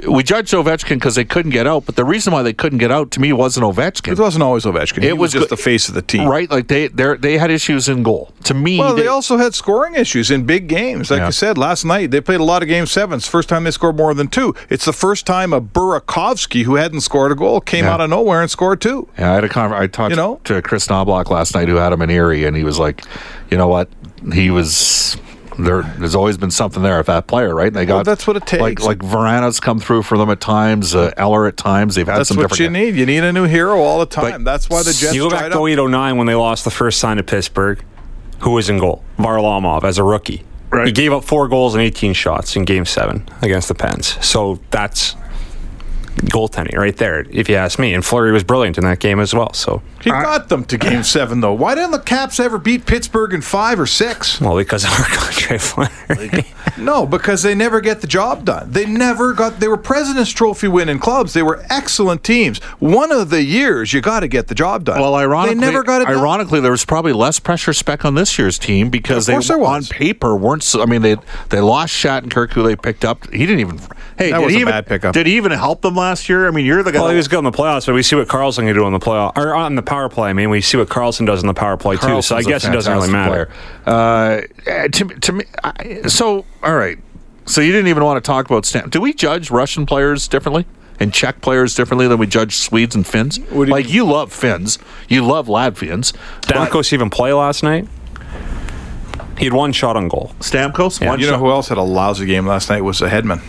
We 0.08 0.24
judged 0.24 0.53
Ovechkin 0.53 0.96
because 0.96 1.15
they 1.15 1.25
couldn't 1.25 1.51
get 1.51 1.68
out, 1.68 1.86
but 1.86 1.96
the 1.96 2.06
reason 2.06 2.32
why 2.32 2.41
they 2.44 2.53
couldn't 2.53 2.77
get 2.79 2.91
out 2.91 3.12
to 3.12 3.20
me 3.20 3.34
wasn't 3.34 3.65
Ovechkin. 3.65 4.13
It 4.13 4.20
wasn't 4.20 4.44
always 4.44 4.63
Ovechkin. 4.63 5.01
He 5.03 5.10
It 5.10 5.13
was, 5.18 5.34
was 5.34 5.41
just 5.41 5.50
the 5.50 5.58
face 5.58 5.89
of 5.89 5.96
the 5.96 6.01
team. 6.01 6.27
Right, 6.27 6.50
like 6.50 6.68
they 6.68 6.88
they 6.88 7.15
they 7.18 7.38
had 7.38 7.51
issues 7.51 7.89
in 7.89 8.03
goal. 8.03 8.32
To 8.46 8.53
me, 8.53 8.79
Well, 8.79 8.96
they, 8.96 9.08
also 9.08 9.38
had 9.38 9.53
scoring 9.53 9.96
issues 9.96 10.32
in 10.32 10.46
big 10.46 10.68
games. 10.68 11.12
Like 11.12 11.20
Yeah. 11.20 11.27
I 11.27 11.32
said 11.32 11.58
last 11.58 11.84
night, 11.86 12.12
they 12.12 12.22
played 12.22 12.39
a 12.39 12.44
lot 12.44 12.62
of 12.62 12.68
game 12.70 12.86
sevens. 12.86 13.27
First 13.27 13.50
time 13.50 13.63
they 13.65 13.72
scored 13.72 13.98
more 13.98 14.13
than 14.13 14.27
two. 14.27 14.56
It's 14.70 14.86
the 14.86 14.94
first 14.94 15.25
time 15.25 15.51
a 15.53 15.60
Burakovsky, 15.62 16.63
who 16.63 16.75
hadn't 16.75 17.01
scored 17.01 17.32
a 17.32 17.36
goal, 17.36 17.60
came 17.62 17.86
Yeah. 17.86 17.94
out 17.94 18.01
of 18.01 18.10
nowhere 18.10 18.41
and 18.41 18.50
scored 18.50 18.82
two. 18.82 19.08
Yeah, 19.18 19.32
I 19.32 19.36
had 19.36 19.44
a 19.44 19.50
con- 19.50 19.74
I 19.74 19.88
talked 19.88 20.12
You 20.12 20.15
know? 20.15 20.39
to 20.46 20.62
Kris 20.62 20.88
Knoblauch 20.88 21.29
last 21.29 21.53
night, 21.56 21.68
who 21.68 21.75
had 21.75 21.91
him 21.91 22.01
in 22.01 22.10
Erie, 22.10 22.46
and 22.46 22.56
he 22.56 22.63
was 22.63 22.79
like, 22.79 23.03
you 23.51 23.58
know 23.58 23.68
what, 23.68 23.89
he 24.34 24.50
was. 24.50 25.18
There, 25.58 25.82
there's 25.98 26.15
always 26.15 26.38
been 26.38 26.51
something 26.51 26.84
there 26.84 26.98
with 26.98 27.08
that 27.08 27.27
player, 27.27 27.53
right? 27.53 27.68
And 27.68 27.75
they 27.75 27.86
got 27.86 27.96
Well, 27.96 28.03
that's 28.03 28.25
what 28.27 28.38
it 28.38 28.46
takes. 28.46 28.84
like 28.84 29.00
Vrana's 29.00 29.60
come 29.60 29.79
through 29.79 30.03
for 30.03 30.18
them 30.18 30.29
at 30.29 30.39
times, 30.39 30.96
uh, 30.96 31.12
Eller 31.18 31.48
at 31.48 31.58
times. 31.58 31.96
They've 31.96 32.08
had 32.08 32.20
That's 32.20 32.29
some 32.29 32.38
what 32.38 32.50
different. 32.50 32.75
you 32.75 32.86
need. 32.86 32.96
You 32.96 33.06
need 33.06 33.24
a 33.24 33.34
new 33.34 33.46
hero 33.46 33.79
all 33.82 34.00
the 34.00 34.06
time. 34.06 34.32
But- 34.32 34.44
That's 34.46 34.70
why 34.70 34.84
the 34.84 34.94
Jets. 34.94 35.13
You 35.13 35.24
go 35.24 35.29
back 35.29 35.39
tried 35.39 35.50
to 35.50 35.56
up. 35.56 35.62
0809 35.68 36.18
when 36.18 36.27
they 36.27 36.36
lost 36.36 36.63
the 36.63 36.72
first 36.72 37.00
sign 37.00 37.18
to 37.18 37.24
Pittsburgh. 37.24 37.84
Who 38.41 38.51
was 38.51 38.70
in 38.70 38.77
goal? 38.79 39.03
Varlamov 39.18 39.84
as 39.84 39.98
a 39.98 40.03
rookie. 40.03 40.44
Right. 40.72 40.86
He 40.88 40.94
gave 40.94 41.12
up 41.12 41.24
four 41.25 41.48
goals 41.50 41.74
and 41.75 41.82
18 41.84 42.13
shots 42.13 42.56
in 42.56 42.63
Game 42.63 42.86
Seven 42.86 43.27
against 43.41 43.68
the 43.68 43.75
Pens. 43.75 44.18
So 44.25 44.60
that's 44.72 45.15
goaltending 46.18 46.75
right 46.77 46.96
there, 46.98 47.25
if 47.29 47.50
you 47.50 47.56
ask 47.56 47.79
me. 47.79 47.94
And 47.94 48.03
Fleury 48.06 48.32
was 48.32 48.44
brilliant 48.44 48.77
in 48.77 48.84
that 48.86 49.00
game 49.00 49.20
as 49.20 49.34
well. 49.34 49.53
So 49.53 49.82
He 50.03 50.10
got 50.10 50.50
them 50.50 50.63
to 50.65 50.77
Game 50.77 51.03
Seven, 51.03 51.41
though. 51.41 51.53
Why 51.53 51.75
didn't 51.75 51.91
the 51.91 52.00
Caps 52.00 52.39
ever 52.39 52.58
beat 52.58 52.86
Pittsburgh 52.86 53.34
in 53.34 53.41
five 53.41 53.79
or 53.79 53.86
six? 53.88 54.39
well, 54.39 54.56
because 54.58 54.84
of 54.86 54.91
our 54.91 55.06
contract 55.06 55.62
Fleury. 56.08 56.46
No, 56.77 57.06
because 57.06 57.44
they 57.44 57.56
never 57.56 57.82
get 57.82 58.01
the 58.01 58.08
job 58.08 58.46
done. 58.46 58.72
They 58.72 58.86
never 58.86 59.34
got. 59.34 59.60
They 59.60 59.68
were 59.68 59.77
President's 59.77 60.32
Trophy 60.32 60.68
winning 60.68 61.00
clubs. 61.00 61.34
They 61.34 61.44
were 61.44 61.63
excellent 61.70 62.24
teams. 62.24 62.60
One 62.79 63.12
of 63.12 63.29
the 63.29 63.44
years 63.44 63.91
you 63.94 64.01
got 64.01 64.22
to 64.22 64.27
get 64.27 64.48
the 64.48 64.56
job 64.56 64.86
done. 64.86 65.00
Well, 65.01 65.15
ironically, 65.15 65.56
they 65.60 65.65
never 65.65 65.84
got 65.84 66.01
it. 66.01 66.06
done. 66.06 66.18
ironically, 66.18 66.60
there 66.62 66.72
was 66.72 66.86
probably 66.86 67.13
less 67.13 67.39
pressure 67.39 67.74
spec 67.74 68.06
on 68.06 68.15
this 68.15 68.38
year's 68.39 68.58
team 68.58 68.89
because 68.89 69.27
Of 69.27 69.36
they, 69.48 69.48
there 69.56 69.63
on 69.65 69.84
paper, 69.86 70.36
weren't. 70.36 70.63
So, 70.63 70.82
I 70.82 70.86
mean, 70.86 71.01
they 71.01 71.18
they 71.50 71.60
lost 71.60 71.94
Shattenkirk, 71.94 72.53
who 72.53 72.63
they 72.63 72.75
picked 72.75 73.03
up. 73.03 73.29
He 73.32 73.39
didn't 73.39 73.60
even. 73.60 73.79
Hey, 74.18 74.32
That 74.32 74.39
did 74.39 74.46
was 74.46 74.53
he 74.53 74.60
a 74.60 74.62
even, 74.62 74.72
bad 74.72 74.86
pickup. 74.86 75.13
Did 75.13 75.27
he 75.27 75.38
even 75.38 75.51
help 75.51 75.82
them 75.82 75.96
last 75.96 76.27
year? 76.29 76.48
I 76.48 76.51
mean, 76.51 76.65
you're 76.65 76.84
the 76.84 76.91
guy. 76.91 77.00
well, 77.00 77.08
that- 77.08 77.13
he 77.13 77.18
was 77.18 77.27
good 77.27 77.39
in 77.39 77.46
the 77.46 77.51
playoffs, 77.51 77.86
but 77.86 77.96
we 77.96 78.03
see 78.03 78.15
what 78.15 78.27
Carlson 78.27 78.65
can 78.65 78.75
do 78.75 78.86
in 78.86 78.94
the 78.94 79.00
playoff 79.00 79.38
or 79.38 79.53
on 79.56 79.75
the 79.75 79.82
power 79.89 80.08
play. 80.10 80.29
I 80.29 80.34
mean, 80.34 80.50
we 80.50 80.62
see 80.62 80.77
what 80.77 80.89
Carlson 80.89 81.25
does 81.25 81.41
in 81.41 81.48
the 81.48 81.53
power 81.53 81.75
play 81.77 81.98
too. 81.98 82.22
So 82.22 82.36
I 82.36 82.43
guess 82.43 82.63
it 82.65 82.72
doesn't 82.72 82.93
really 82.93 83.12
matter. 83.12 83.50
Uh, 83.86 84.41
to, 84.65 85.05
to 85.05 85.31
me, 85.34 85.46
I, 85.63 86.03
so 86.08 86.46
all 86.63 86.75
right. 86.75 86.98
So 87.46 87.62
you 87.62 87.72
didn't 87.72 87.88
even 87.88 88.03
want 88.03 88.24
to 88.24 88.27
talk 88.27 88.46
about 88.46 88.65
Stan. 88.65 88.89
Do 88.89 89.01
we 89.01 89.13
judge 89.13 89.50
Russian 89.50 89.86
players 89.88 90.27
differently 90.27 90.65
and 91.00 91.12
Czech 91.13 91.41
players 91.41 91.74
differently 91.74 92.08
than 92.08 92.19
we 92.19 92.27
judge 92.27 92.58
Swedes 92.58 92.96
and 92.96 93.05
Finns? 93.08 93.39
you 93.39 93.65
like 93.65 93.89
you 93.89 94.05
love 94.05 94.31
Finns, 94.31 94.77
you 95.08 95.25
love 95.25 95.48
Latvians. 95.48 96.13
Stamkos 96.41 96.93
even 96.93 97.10
play 97.10 97.34
last 97.34 97.63
night? 97.63 97.88
He 99.39 99.46
had 99.46 99.53
one 99.53 99.72
shot 99.72 99.96
on 99.96 100.10
goal. 100.10 100.34
Stamkos, 100.39 101.00
Yeah. 101.01 101.10
one 101.10 101.19
You 101.19 101.31
know 101.31 101.38
who 101.39 101.50
else 101.50 101.69
had 101.69 101.77
a 101.77 101.84
lousy 101.84 102.25
game 102.25 102.46
last 102.46 102.69
night 102.69 102.81
was 102.84 103.01
a 103.01 103.10
Hedman. 103.10 103.41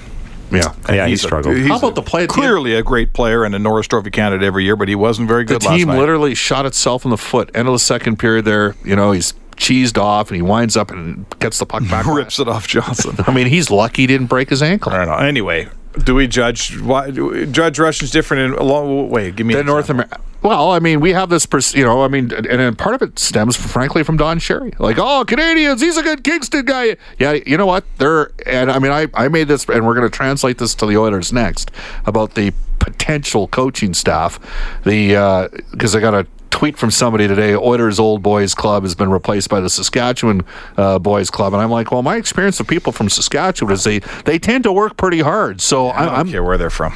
Yeah. 0.51 0.73
Yeah, 0.89 1.05
he 1.07 1.11
He's 1.13 1.25
a- 1.25 1.27
struggled. 1.27 1.57
How 1.59 1.79
about 1.79 1.95
the 1.95 2.03
play 2.03 2.25
at 2.25 2.29
the 2.29 2.35
end? 2.35 2.43
Clearly 2.43 2.75
a 2.75 2.83
great 2.83 3.13
player 3.13 3.45
and 3.45 3.55
a 3.55 3.59
Norris 3.59 3.87
Trophy 3.87 4.11
candidate 4.11 4.47
every 4.47 4.65
year, 4.65 4.77
but 4.77 4.89
he 4.89 4.95
wasn't 4.95 5.29
very 5.29 5.45
The 5.45 5.55
good 5.55 5.65
last 5.65 5.77
team 5.79 5.89
night. 5.89 5.99
literally 5.99 6.35
shot 6.35 6.67
itself 6.67 7.05
in 7.05 7.11
the 7.11 7.17
foot. 7.19 7.51
End 7.55 7.69
of 7.69 7.73
the 7.73 7.79
second 7.79 8.19
period 8.19 8.45
there, 8.45 8.75
you 8.85 8.97
know, 8.97 9.13
he's 9.13 9.35
cheesed 9.57 9.99
off 9.99 10.29
and 10.31 10.37
he 10.37 10.43
winds 10.43 10.77
up 10.77 10.91
and 10.91 11.27
gets 11.39 11.59
the 11.59 11.67
puck 11.67 11.83
back. 11.89 12.07
rips 12.13 12.39
it 12.39 12.49
off 12.49 12.67
Johnson. 12.67 13.15
I 13.27 13.33
mean, 13.35 13.47
he's 13.47 13.71
lucky 13.71 14.03
he 14.03 14.07
didn't 14.07 14.27
break 14.29 14.49
his 14.51 14.63
ankle. 14.63 14.93
I 14.93 14.99
don't 14.99 15.07
know. 15.09 15.15
Anyway, 15.27 15.69
do 16.05 16.15
we 16.15 16.27
judge 16.27 16.79
why 16.81 17.11
do 17.11 17.27
we 17.27 17.47
judge 17.47 17.79
Russians 17.79 18.11
different 18.11 18.55
in 18.55 18.59
a 18.59 18.63
long 18.63 19.11
way? 19.11 19.31
Give 19.33 19.47
me 19.47 19.55
The 19.55 19.63
North. 19.65 19.91
America. 19.91 20.19
Well, 20.43 20.73
I 20.73 20.79
mean, 20.79 21.01
we 21.01 21.13
have 21.13 21.29
this, 21.29 21.45
pers- 21.45 21.75
you 21.75 21.85
know, 21.85 22.03
I 22.03 22.09
mean, 22.09 22.33
and, 22.33 22.47
and 22.47 22.79
part 22.79 22.95
of 22.95 23.03
it 23.03 23.19
stems, 23.19 23.57
frankly, 23.57 24.03
from 24.03 24.17
Don 24.17 24.39
Cherry. 24.39 24.73
Like, 24.79 24.97
oh, 24.99 25.25
Canadians, 25.27 25.81
he's 25.81 25.97
a 25.97 26.03
good 26.03 26.25
Kingston 26.25 26.65
guy. 26.65 26.97
Yeah, 27.19 27.33
you 27.33 27.57
know 27.57 27.67
what? 27.67 27.85
They're, 27.99 28.33
and 28.47 28.71
I 28.71 28.79
mean, 28.79 28.93
I, 28.93 29.09
I 29.15 29.29
made 29.29 29.49
this, 29.49 29.69
and 29.69 29.87
we're 29.87 29.95
going 29.95 30.11
to 30.11 30.17
translate 30.17 30.59
this 30.59 30.75
to 30.77 30.87
the 30.87 30.97
Oilers 30.97 31.33
next 31.33 31.71
about 32.07 32.35
the 32.35 32.53
potential 32.79 33.49
coaching 33.49 33.93
staff. 33.93 34.39
The, 34.85 35.17
uh, 35.17 35.49
because 35.73 35.95
I 35.95 36.01
got 36.01 36.15
a 36.15 36.27
tweet 36.61 36.77
from 36.77 36.91
somebody 36.91 37.27
today 37.27 37.55
Oilers 37.55 37.99
Old 37.99 38.23
Boys 38.23 38.55
Club 38.55 38.83
has 38.83 38.95
been 38.95 39.11
replaced 39.11 39.49
by 39.49 39.61
the 39.61 39.71
Saskatchewan 39.71 40.43
uh, 40.77 40.99
Boys 40.99 41.31
Club. 41.31 41.55
And 41.55 41.63
I'm 41.63 41.71
like, 41.71 41.91
well, 41.91 42.03
my 42.03 42.17
experience 42.17 42.61
of 42.61 42.69
people 42.69 42.93
from 42.93 43.09
Saskatchewan 43.09 43.73
is 43.73 43.83
they, 43.83 44.01
they 44.27 44.39
tend 44.39 44.65
to 44.65 44.73
work 44.73 44.99
pretty 44.99 45.21
hard. 45.21 45.63
So 45.63 45.89
I 45.89 46.05
don't 46.05 46.15
I'm, 46.15 46.29
care 46.31 46.45
where 46.45 46.59
they're 46.59 46.69
from. 46.69 46.93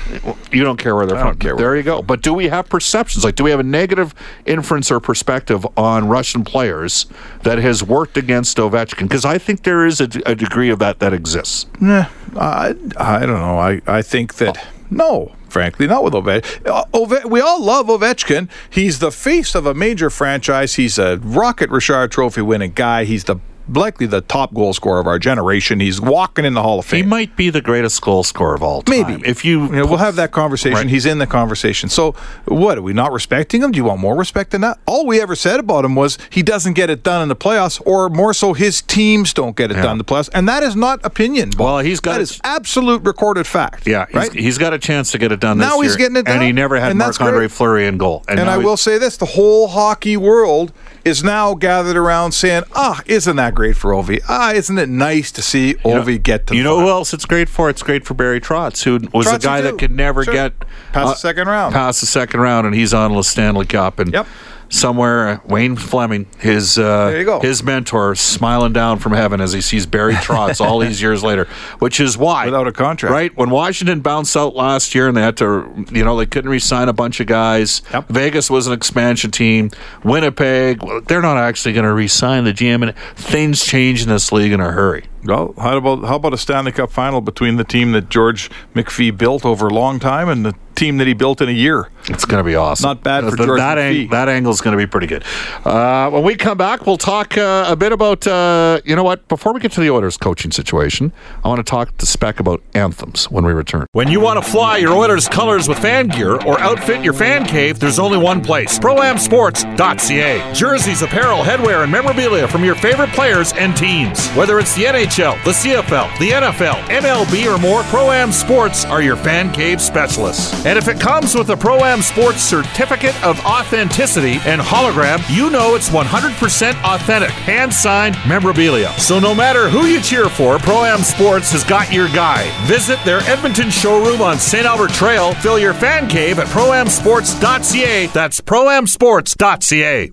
you 0.52 0.64
don't 0.64 0.76
care 0.76 0.94
where 0.94 1.06
they're 1.06 1.16
I 1.16 1.32
from. 1.32 1.38
where 1.38 1.56
there 1.56 1.76
you 1.76 1.82
go. 1.82 2.02
But 2.02 2.20
do 2.20 2.34
we 2.34 2.48
have 2.48 2.68
perceptions? 2.68 3.24
Like, 3.24 3.36
do 3.36 3.44
we 3.44 3.50
have 3.52 3.60
a 3.60 3.62
negative 3.62 4.14
inference 4.44 4.90
or 4.90 5.00
perspective 5.00 5.66
on 5.78 6.08
Russian 6.08 6.44
players 6.44 7.06
that 7.44 7.56
has 7.56 7.82
worked 7.82 8.18
against 8.18 8.58
Ovechkin? 8.58 9.04
Because 9.04 9.24
I 9.24 9.38
think 9.38 9.62
there 9.62 9.86
is 9.86 9.98
a, 9.98 10.10
a 10.26 10.34
degree 10.34 10.68
of 10.68 10.78
that 10.80 10.98
that 10.98 11.14
exists. 11.14 11.64
Nah, 11.80 12.08
I 12.36 12.74
I 12.98 13.20
don't 13.20 13.40
know. 13.40 13.58
I 13.58 13.80
I 13.86 14.02
think 14.02 14.34
that 14.34 14.62
no. 14.90 15.32
Frankly, 15.54 15.86
not 15.86 16.02
with 16.02 16.14
Ovechkin. 16.14 16.66
Uh, 16.66 16.84
Ove- 16.92 17.26
we 17.26 17.40
all 17.40 17.62
love 17.62 17.86
Ovechkin. 17.86 18.48
He's 18.68 18.98
the 18.98 19.12
face 19.12 19.54
of 19.54 19.66
a 19.66 19.72
major 19.72 20.10
franchise. 20.10 20.74
He's 20.74 20.98
a 20.98 21.18
Rocket 21.18 21.70
Richard 21.70 22.10
Trophy 22.10 22.42
winning 22.42 22.72
guy. 22.72 23.04
He's 23.04 23.22
the 23.22 23.36
likely 23.68 24.06
the 24.06 24.20
top 24.20 24.52
goal 24.54 24.72
scorer 24.72 25.00
of 25.00 25.06
our 25.06 25.18
generation. 25.18 25.80
He's 25.80 26.00
walking 26.00 26.44
in 26.44 26.54
the 26.54 26.62
Hall 26.62 26.78
of 26.78 26.84
Fame. 26.86 27.04
He 27.04 27.08
might 27.08 27.36
be 27.36 27.50
the 27.50 27.60
greatest 27.60 28.00
goal 28.02 28.22
scorer 28.24 28.54
of 28.54 28.62
all 28.62 28.82
time. 28.82 29.00
Maybe 29.06 29.22
if 29.26 29.44
you, 29.44 29.64
You 29.64 29.68
know, 29.72 29.86
we'll 29.86 29.98
have 29.98 30.16
that 30.16 30.32
conversation. 30.32 30.74
Right. 30.76 30.88
He's 30.88 31.06
in 31.06 31.18
the 31.18 31.26
conversation. 31.26 31.88
So, 31.88 32.12
what 32.44 32.78
are 32.78 32.82
we 32.82 32.92
not 32.92 33.12
respecting 33.12 33.62
him? 33.62 33.72
Do 33.72 33.76
you 33.78 33.84
want 33.84 34.00
more 34.00 34.16
respect 34.16 34.50
than 34.50 34.60
that? 34.62 34.78
All 34.86 35.06
we 35.06 35.20
ever 35.20 35.34
said 35.34 35.60
about 35.60 35.84
him 35.84 35.94
was 35.94 36.18
he 36.30 36.42
doesn't 36.42 36.74
get 36.74 36.90
it 36.90 37.02
done 37.02 37.22
in 37.22 37.28
the 37.28 37.36
playoffs, 37.36 37.80
or 37.86 38.08
more 38.10 38.34
so, 38.34 38.52
his 38.52 38.82
teams 38.82 39.32
don't 39.32 39.56
get 39.56 39.70
it 39.70 39.76
Yeah. 39.76 39.82
done 39.84 39.92
in 39.92 39.98
the 39.98 40.04
playoffs, 40.04 40.28
and 40.34 40.48
that 40.48 40.62
is 40.62 40.76
not 40.76 41.00
opinion. 41.04 41.50
Bob. 41.50 41.60
Well, 41.60 41.78
he's 41.78 42.00
got 42.00 42.12
that 42.14 42.20
his- 42.20 42.40
absolute 42.44 43.02
recorded 43.04 43.46
fact. 43.46 43.86
yeah, 43.86 44.06
he's, 44.06 44.14
right. 44.14 44.32
he's 44.32 44.58
got 44.58 44.72
a 44.74 44.78
chance 44.78 45.10
to 45.12 45.18
get 45.18 45.32
it 45.32 45.40
done. 45.40 45.58
This 45.58 45.68
Now 45.68 45.80
he's 45.80 45.92
year, 45.92 45.98
getting 45.98 46.16
it 46.16 46.26
done, 46.26 46.36
and 46.36 46.44
he 46.44 46.52
never 46.52 46.78
had 46.78 46.90
and 46.90 46.98
Marc 46.98 47.20
Andre. 47.20 47.48
Fleury 47.48 47.86
in 47.86 47.98
goal. 47.98 48.24
and 48.28 48.38
now 48.38 48.50
I 48.52 48.58
will 48.58 48.76
say 48.76 48.98
this: 48.98 49.16
the 49.16 49.24
whole 49.26 49.68
hockey 49.68 50.16
world 50.16 50.72
is 51.04 51.22
now 51.24 51.54
gathered 51.54 51.96
around 51.96 52.32
saying, 52.32 52.62
"Ah, 52.74 53.00
isn't 53.06 53.36
that 53.36 53.53
great 53.54 53.76
for 53.76 53.92
Ovi? 53.92 54.20
Ah, 54.28 54.52
isn't 54.52 54.78
it 54.78 54.88
nice 54.88 55.30
to 55.32 55.42
see 55.42 55.68
You 55.68 55.74
know- 55.84 56.02
Ovi 56.02 56.22
get 56.22 56.46
to?" 56.48 56.56
You 56.56 56.62
know 56.62 56.80
who 56.80 56.88
else 56.88 57.14
it's 57.14 57.24
great 57.24 57.48
for? 57.48 57.70
It's 57.70 57.82
great 57.82 58.04
for 58.04 58.14
Barry 58.14 58.40
Trotz, 58.40 58.82
who 58.84 59.00
was 59.12 59.26
the 59.26 59.32
Trotzy 59.32 59.42
guy 59.42 59.60
that 59.62 59.78
could 59.78 59.90
never 59.90 60.24
Sure. 60.24 60.34
get 60.34 60.52
Past 60.92 61.14
the 61.14 61.28
second 61.28 61.48
round. 61.48 61.74
Past 61.74 62.00
the 62.00 62.06
second 62.06 62.40
round, 62.40 62.66
and 62.66 62.74
he's 62.74 62.92
on 62.92 63.14
the 63.14 63.22
Stanley 63.22 63.66
Cup. 63.66 63.98
And 63.98 64.12
Yep. 64.12 64.26
Somewhere, 64.68 65.40
Wayne 65.46 65.76
Fleming, 65.76 66.26
his 66.38 66.78
uh, 66.78 67.10
There 67.10 67.18
you 67.20 67.24
go. 67.24 67.40
his 67.40 67.62
mentor, 67.62 68.14
smiling 68.14 68.72
down 68.72 68.98
from 68.98 69.12
heaven 69.12 69.40
as 69.40 69.52
he 69.52 69.60
sees 69.60 69.86
Barry 69.86 70.14
Trotz 70.14 70.60
all 70.64 70.78
these 70.78 71.00
years 71.00 71.22
later, 71.22 71.46
which 71.78 72.00
is 72.00 72.16
why 72.18 72.46
Without 72.46 72.66
a 72.66 72.72
contract. 72.72 73.12
right? 73.12 73.36
When 73.36 73.50
Washington 73.50 74.00
bounced 74.00 74.36
out 74.36 74.54
last 74.54 74.94
year 74.94 75.08
and 75.08 75.16
they 75.16 75.22
had 75.22 75.36
to, 75.38 75.86
you 75.92 76.04
know, 76.04 76.16
they 76.16 76.26
couldn't 76.26 76.50
re-sign 76.50 76.88
a 76.88 76.92
bunch 76.92 77.20
of 77.20 77.26
guys. 77.26 77.82
Yep. 77.92 78.08
Vegas 78.08 78.50
was 78.50 78.66
an 78.66 78.72
expansion 78.72 79.30
team. 79.30 79.70
Winnipeg, 80.04 80.80
they're 81.06 81.22
not 81.22 81.36
actually 81.36 81.72
going 81.72 81.84
to 81.86 81.92
re-sign 81.92 82.44
the 82.44 82.52
GM, 82.52 82.82
and 82.86 82.96
things 83.16 83.64
change 83.64 84.02
in 84.02 84.08
this 84.08 84.30
league 84.32 84.52
in 84.52 84.60
a 84.60 84.70
hurry. 84.72 85.04
Well, 85.24 85.54
how 85.58 85.76
about 85.78 86.04
how 86.04 86.16
about 86.16 86.34
a 86.34 86.38
Stanley 86.38 86.70
Cup 86.72 86.90
final 86.90 87.22
between 87.22 87.56
the 87.56 87.64
team 87.64 87.92
that 87.92 88.10
George 88.10 88.50
McPhee 88.74 89.16
built 89.16 89.46
over 89.46 89.68
a 89.68 89.72
long 89.72 89.98
time 89.98 90.28
and 90.28 90.44
the 90.44 90.54
team 90.74 90.98
that 90.98 91.06
he 91.06 91.14
built 91.14 91.40
in 91.40 91.48
a 91.48 91.52
year? 91.52 91.88
It's 92.08 92.24
going 92.24 92.42
to 92.42 92.46
be 92.48 92.54
awesome. 92.54 92.88
Not 92.88 93.02
bad 93.02 93.24
for 93.28 93.36
George 93.36 93.58
that. 93.58 93.78
McPhee. 93.78 94.10
that 94.10 94.28
angle 94.28 94.52
is 94.52 94.60
going 94.60 94.76
to 94.76 94.82
be 94.82 94.86
pretty 94.86 95.06
good. 95.06 95.24
Uh, 95.64 96.10
when 96.10 96.22
we 96.22 96.36
come 96.36 96.58
back, 96.58 96.86
we'll 96.86 96.98
talk 96.98 97.36
uh, 97.38 97.64
a 97.68 97.76
bit 97.76 97.92
about. 97.92 98.26
Uh, 98.26 98.80
you 98.84 98.94
know 98.94 99.04
what? 99.04 99.26
Before 99.28 99.52
we 99.52 99.60
get 99.60 99.72
to 99.72 99.80
the 99.80 99.90
Oilers 99.90 100.16
coaching 100.16 100.50
situation, 100.50 101.12
I 101.44 101.48
want 101.48 101.64
to 101.64 101.70
talk 101.70 101.96
to 101.98 102.06
Spec 102.06 102.40
about 102.40 102.62
anthems 102.74 103.30
when 103.30 103.44
we 103.44 103.52
return. 103.52 103.86
When 103.92 104.08
you 104.08 104.20
want 104.20 104.42
to 104.42 104.50
fly 104.50 104.76
your 104.78 104.92
Oilers 104.92 105.28
colors 105.28 105.68
with 105.68 105.78
fan 105.78 106.08
gear 106.08 106.34
or 106.42 106.60
outfit 106.60 107.02
your 107.02 107.12
fan 107.14 107.46
cave, 107.46 107.78
there's 107.78 107.98
only 107.98 108.18
one 108.18 108.42
place 108.42 108.78
ProAmSports.ca. 108.78 110.52
Jerseys, 110.54 111.02
apparel, 111.02 111.42
headwear, 111.42 111.82
and 111.82 111.92
memorabilia 111.92 112.46
from 112.48 112.64
your 112.64 112.74
favorite 112.74 113.10
players 113.10 113.52
and 113.54 113.76
teams. 113.76 114.28
Whether 114.30 114.58
it's 114.58 114.74
the 114.74 114.84
NHL, 114.84 115.42
the 115.44 115.52
CFL, 115.52 116.18
the 116.18 116.30
NFL, 116.30 116.82
MLB, 116.88 117.54
or 117.54 117.58
more, 117.58 117.82
ProAm 117.84 118.32
Sports 118.32 118.84
are 118.84 119.02
your 119.02 119.16
fan 119.16 119.52
cave 119.52 119.80
specialists. 119.80 120.64
And 120.66 120.78
if 120.78 120.88
it 120.88 121.00
comes 121.00 121.34
with 121.34 121.50
a 121.50 121.54
ProAm 121.54 121.93
Sports 122.02 122.40
certificate 122.40 123.14
of 123.24 123.38
authenticity 123.44 124.38
and 124.44 124.60
hologram, 124.60 125.22
you 125.34 125.50
know 125.50 125.74
it's 125.74 125.90
100% 125.90 126.72
authentic, 126.84 127.30
hand 127.30 127.72
signed 127.72 128.16
memorabilia. 128.26 128.92
So 128.98 129.18
no 129.18 129.34
matter 129.34 129.68
who 129.68 129.86
you 129.86 130.00
cheer 130.00 130.28
for, 130.28 130.56
ProAm 130.56 131.02
Sports 131.02 131.52
has 131.52 131.64
got 131.64 131.92
your 131.92 132.08
guy. 132.08 132.50
Visit 132.66 132.98
their 133.04 133.20
Edmonton 133.22 133.70
showroom 133.70 134.22
on 134.22 134.38
St. 134.38 134.66
Albert 134.66 134.92
Trail. 134.92 135.34
Fill 135.34 135.58
your 135.58 135.74
fan 135.74 136.08
cave 136.08 136.38
at 136.38 136.46
proamsports.ca. 136.48 138.06
That's 138.08 138.40
proamsports.ca. 138.40 140.10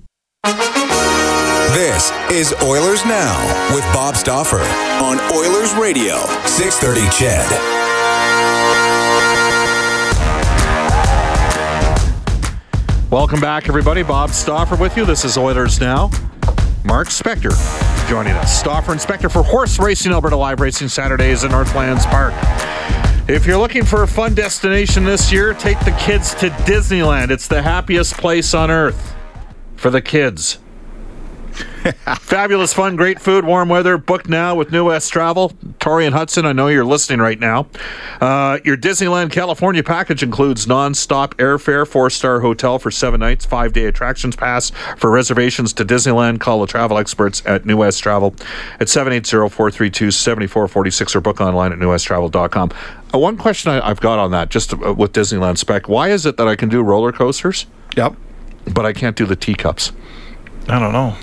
This 1.74 2.12
is 2.30 2.54
Oilers 2.64 3.06
Now 3.06 3.74
with 3.74 3.84
Bob 3.94 4.16
Stauffer 4.16 4.60
on 5.04 5.20
Oilers 5.32 5.74
Radio, 5.76 6.18
630 6.46 7.02
Ched. 7.16 7.81
Welcome 13.12 13.42
back, 13.42 13.68
everybody. 13.68 14.04
Bob 14.04 14.30
Stauffer 14.30 14.78
with 14.78 14.96
you. 14.96 15.04
This 15.04 15.26
is 15.26 15.38
Oilers 15.38 15.82
Now. 15.82 16.10
Mark 16.86 17.10
Spector 17.10 17.52
joining 18.08 18.32
us. 18.32 18.58
Stauffer 18.58 18.94
and 18.94 19.02
Spector 19.02 19.30
for 19.30 19.44
Horse 19.44 19.80
Racing 19.80 20.14
Alberta 20.14 20.38
Live 20.38 20.62
Racing 20.62 20.88
Saturdays 20.88 21.44
in 21.44 21.52
Northlands 21.52 22.06
Park. 22.06 22.34
If 23.28 23.46
you're 23.46 23.58
looking 23.58 23.84
for 23.84 24.04
a 24.04 24.08
fun 24.08 24.34
destination 24.34 25.04
this 25.04 25.30
year, 25.30 25.54
take 25.54 25.78
the 25.82 25.92
kids 26.00 26.34
to 26.36 26.52
Disneyland. 26.64 27.32
It's 27.32 27.50
the 27.50 27.62
happiest 27.62 28.14
place 28.14 28.54
on 28.54 28.72
earth 28.72 29.14
for 29.76 29.90
the 29.90 30.02
kids. 30.02 30.60
Fabulous 32.20 32.74
fun, 32.74 32.96
great 32.96 33.20
food, 33.20 33.44
warm 33.44 33.68
weather. 33.70 33.98
Book 33.98 34.30
now 34.30 34.54
with 34.56 34.72
New 34.72 34.86
West 34.86 35.12
Travel. 35.12 35.52
Tori 35.80 36.06
and 36.06 36.14
Hudson, 36.14 36.46
I 36.46 36.52
know 36.54 36.68
you're 36.68 36.86
listening 36.86 37.20
right 37.20 37.40
now. 37.40 37.66
Uh, 38.20 38.60
your 38.64 38.78
Disneyland 38.78 39.32
California 39.32 39.82
package 39.84 40.22
includes 40.22 40.68
non-stop 40.68 41.34
airfare, 41.38 41.88
four-star 41.88 42.42
hotel 42.42 42.78
for 42.78 42.92
seven 42.92 43.20
nights, 43.20 43.46
five-day 43.46 43.86
attractions 43.86 44.36
pass. 44.36 44.70
For 44.98 45.10
reservations 45.10 45.74
to 45.74 45.84
Disneyland, 45.86 46.40
call 46.40 46.62
the 46.62 46.68
travel 46.68 46.98
experts 47.00 47.42
at 47.46 47.66
New 47.66 47.78
West 47.78 48.02
Travel 48.04 48.36
at 48.80 48.88
780-432-7446 48.88 51.16
or 51.16 51.22
book 51.22 51.42
online 51.42 51.72
at 51.74 51.80
newwesttravel.com. 51.80 52.72
Uh, 53.14 53.18
one 53.18 53.38
question 53.38 53.72
I, 53.72 53.90
I've 53.90 54.00
got 54.02 54.20
on 54.20 54.32
that, 54.32 54.50
just 54.50 54.74
uh, 54.74 54.94
with 54.94 55.14
Disneyland 55.14 55.58
spec, 55.58 55.90
why 55.90 56.10
is 56.10 56.26
it 56.26 56.38
that 56.38 56.48
I 56.48 56.56
can 56.56 56.70
do 56.70 56.82
roller 56.82 57.12
coasters, 57.12 57.66
Yep. 57.98 58.16
but 58.74 58.86
I 58.86 58.94
can't 58.94 59.16
do 59.16 59.26
the 59.26 59.36
teacups? 59.36 59.92
I 60.70 60.80
don't 60.80 60.94
know. 60.94 61.16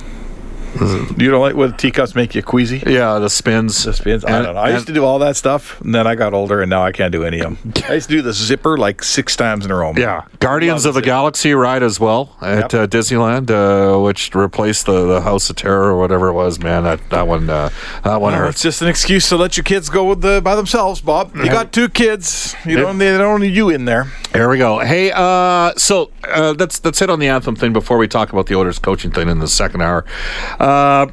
You 1.17 1.31
don't 1.31 1.41
like 1.41 1.55
when 1.57 1.73
teacups 1.77 2.15
make 2.15 2.35
you 2.35 2.43
queasy? 2.43 2.83
Yeah, 2.87 3.19
the 3.19 3.29
spins. 3.31 3.85
The 3.85 3.93
spins. 3.93 4.25
I 4.25 4.31
And- 4.31 4.45
don't 4.47 4.55
know. 4.55 4.61
I 4.61 4.71
used 4.71 4.87
to 4.87 4.93
do 4.93 5.05
all 5.05 5.19
that 5.21 5.37
stuff, 5.37 5.81
and 5.81 5.95
then 5.95 6.07
I 6.07 6.15
got 6.15 6.35
older, 6.35 6.61
and 6.61 6.71
now 6.71 6.83
I 6.85 6.93
can't 6.93 7.13
do 7.13 7.25
any 7.25 7.41
of 7.41 7.59
them. 7.63 7.73
I 7.89 7.95
used 7.95 8.09
to 8.11 8.17
do 8.17 8.23
the 8.23 8.33
zipper 8.33 8.77
like 8.77 9.03
six 9.03 9.37
times 9.37 9.65
in 9.65 9.71
a 9.71 9.75
row. 9.75 9.93
Yeah, 9.97 10.23
Guardians 10.41 10.85
of 10.85 10.95
the 10.95 11.01
it. 11.01 11.05
Galaxy 11.05 11.53
ride 11.55 11.83
as 11.83 11.99
well 12.01 12.37
at 12.41 12.73
Yep. 12.73 12.75
uh, 12.75 12.87
Disneyland, 12.87 13.51
uh, 13.51 13.99
which 14.01 14.35
replaced 14.35 14.87
the, 14.87 15.07
the 15.07 15.21
House 15.23 15.51
of 15.51 15.57
Terror 15.57 15.85
or 15.93 15.99
whatever 15.99 16.29
it 16.29 16.35
was. 16.35 16.59
Man, 16.61 16.85
that 16.85 17.01
that 17.11 17.27
one 17.27 17.49
uh, 17.51 17.71
that 18.05 18.21
one 18.21 18.33
hurts. 18.35 18.57
it's 18.57 18.63
just 18.63 18.83
an 18.83 18.89
excuse 18.89 19.29
to 19.31 19.37
let 19.37 19.57
your 19.57 19.65
kids 19.65 19.89
go 19.89 20.05
with 20.05 20.21
the 20.23 20.41
by 20.43 20.55
themselves, 20.55 21.01
Bob. 21.01 21.35
You 21.37 21.47
got 21.47 21.73
two 21.73 21.89
kids. 21.89 22.55
You 22.65 22.77
don't 22.77 22.99
need, 22.99 23.17
don't 23.19 23.41
need 23.41 23.55
you 23.55 23.71
in 23.71 23.85
there. 23.85 24.07
There 24.33 24.49
we 24.49 24.59
go. 24.59 24.79
Hey, 24.79 25.11
uh, 25.15 25.73
so 25.77 26.11
uh, 26.25 26.53
that's 26.53 26.79
that's 26.79 27.01
it 27.01 27.09
on 27.09 27.19
the 27.19 27.29
anthem 27.29 27.57
thing. 27.57 27.73
Before 27.73 27.97
we 27.97 28.07
talk 28.07 28.33
about 28.33 28.47
the 28.47 28.57
Oilers 28.57 28.79
coaching 28.79 29.11
thing 29.11 29.29
in 29.29 29.39
the 29.39 29.49
second 29.49 29.81
hour, 29.81 30.05
uh, 30.61 31.07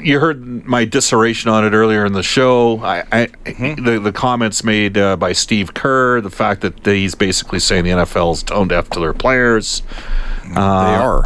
you 0.00 0.18
heard 0.18 0.66
my 0.66 0.84
dissertation 0.84 1.50
on 1.50 1.64
it 1.64 1.72
earlier 1.72 2.04
in 2.04 2.12
the 2.12 2.22
show. 2.22 2.80
I, 2.80 3.04
I 3.12 3.26
the 3.46 4.00
the 4.02 4.12
comments 4.12 4.64
made 4.64 4.98
uh, 4.98 5.16
by 5.16 5.32
Steve 5.32 5.72
Kerr, 5.74 6.20
the 6.20 6.30
fact 6.30 6.62
that 6.62 6.84
he's 6.84 7.14
basically 7.14 7.60
saying 7.60 7.84
the 7.84 7.90
NFL 7.90 8.32
is 8.34 8.42
tone 8.42 8.68
deaf 8.68 8.90
to 8.90 9.00
their 9.00 9.14
players. 9.14 9.82
they 10.42 10.60
are. 10.60 11.24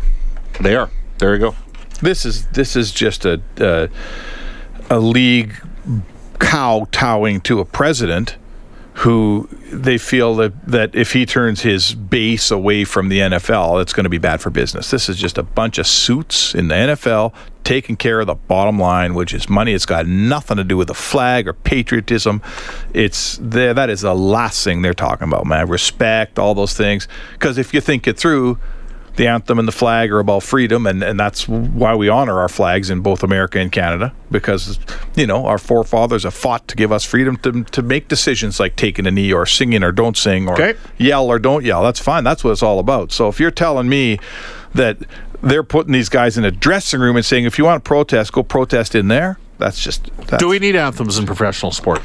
They 0.60 0.76
are. 0.76 0.90
There 1.18 1.32
you 1.34 1.40
go. 1.40 1.54
This 2.02 2.26
is 2.26 2.46
this 2.48 2.76
is 2.76 2.92
just 2.92 3.24
a 3.24 3.40
uh, 3.58 3.88
a 4.90 4.98
league 4.98 5.54
kowtowing 6.38 7.40
to 7.42 7.60
a 7.60 7.64
president 7.64 8.36
who 8.94 9.48
they 9.72 9.96
feel 9.96 10.34
that, 10.36 10.66
that 10.66 10.94
if 10.94 11.12
he 11.12 11.24
turns 11.24 11.62
his 11.62 11.94
base 11.94 12.50
away 12.50 12.84
from 12.84 13.08
the 13.08 13.20
NFL, 13.20 13.80
it's 13.80 13.92
going 13.92 14.04
to 14.04 14.10
be 14.10 14.18
bad 14.18 14.40
for 14.40 14.50
business. 14.50 14.90
This 14.90 15.08
is 15.08 15.16
just 15.16 15.38
a 15.38 15.42
bunch 15.42 15.78
of 15.78 15.86
suits 15.86 16.54
in 16.54 16.68
the 16.68 16.74
NFL 16.74 17.32
taking 17.64 17.96
care 17.96 18.20
of 18.20 18.26
the 18.26 18.34
bottom 18.34 18.78
line, 18.78 19.14
which 19.14 19.32
is 19.32 19.48
money. 19.48 19.72
It's 19.72 19.86
got 19.86 20.06
nothing 20.06 20.56
to 20.58 20.64
do 20.64 20.76
with 20.76 20.88
the 20.88 20.94
flag 20.94 21.48
or 21.48 21.54
patriotism. 21.54 22.42
It's 22.92 23.38
there. 23.40 23.72
That 23.72 23.88
is 23.88 24.02
the 24.02 24.14
last 24.14 24.62
thing 24.62 24.82
they're 24.82 24.94
talking 24.94 25.28
about, 25.28 25.46
man. 25.46 25.68
Respect, 25.68 26.38
all 26.38 26.54
those 26.54 26.74
things. 26.74 27.08
Because 27.32 27.58
if 27.58 27.72
you 27.72 27.80
think 27.80 28.06
it 28.06 28.18
through, 28.18 28.58
the 29.16 29.26
anthem 29.26 29.58
and 29.58 29.68
the 29.68 29.72
flag 29.72 30.10
are 30.10 30.18
about 30.20 30.42
freedom, 30.42 30.86
and, 30.86 31.02
and 31.02 31.20
that's 31.20 31.46
why 31.48 31.94
we 31.94 32.08
honor 32.08 32.40
our 32.40 32.48
flags 32.48 32.88
in 32.90 33.00
both 33.00 33.22
America 33.22 33.58
and 33.58 33.70
Canada 33.70 34.12
because, 34.30 34.78
you 35.14 35.26
know, 35.26 35.44
our 35.46 35.58
forefathers 35.58 36.22
have 36.24 36.32
fought 36.34 36.66
to 36.68 36.76
give 36.76 36.90
us 36.90 37.04
freedom 37.04 37.36
to, 37.38 37.64
to 37.64 37.82
make 37.82 38.08
decisions 38.08 38.58
like 38.58 38.74
taking 38.76 39.06
a 39.06 39.10
knee 39.10 39.32
or 39.32 39.44
singing 39.44 39.82
or 39.82 39.92
don't 39.92 40.16
sing 40.16 40.48
or 40.48 40.54
Okay. 40.54 40.78
yell 40.96 41.26
or 41.26 41.38
don't 41.38 41.64
yell. 41.64 41.82
That's 41.82 42.00
fine. 42.00 42.24
That's 42.24 42.42
what 42.42 42.52
it's 42.52 42.62
all 42.62 42.78
about. 42.78 43.12
So 43.12 43.28
if 43.28 43.38
you're 43.38 43.50
telling 43.50 43.88
me 43.88 44.18
that 44.74 44.96
they're 45.42 45.62
putting 45.64 45.92
these 45.92 46.08
guys 46.08 46.38
in 46.38 46.44
a 46.44 46.50
dressing 46.50 47.00
room 47.00 47.16
and 47.16 47.24
saying, 47.24 47.44
if 47.44 47.58
you 47.58 47.64
want 47.64 47.84
to 47.84 47.86
protest, 47.88 48.32
go 48.32 48.42
protest 48.42 48.94
in 48.94 49.08
there, 49.08 49.38
that's 49.58 49.82
just. 49.82 50.10
That's, 50.28 50.42
Do 50.42 50.48
we 50.48 50.58
need 50.58 50.74
anthems 50.76 51.18
in 51.18 51.26
professional 51.26 51.72
sport? 51.72 52.00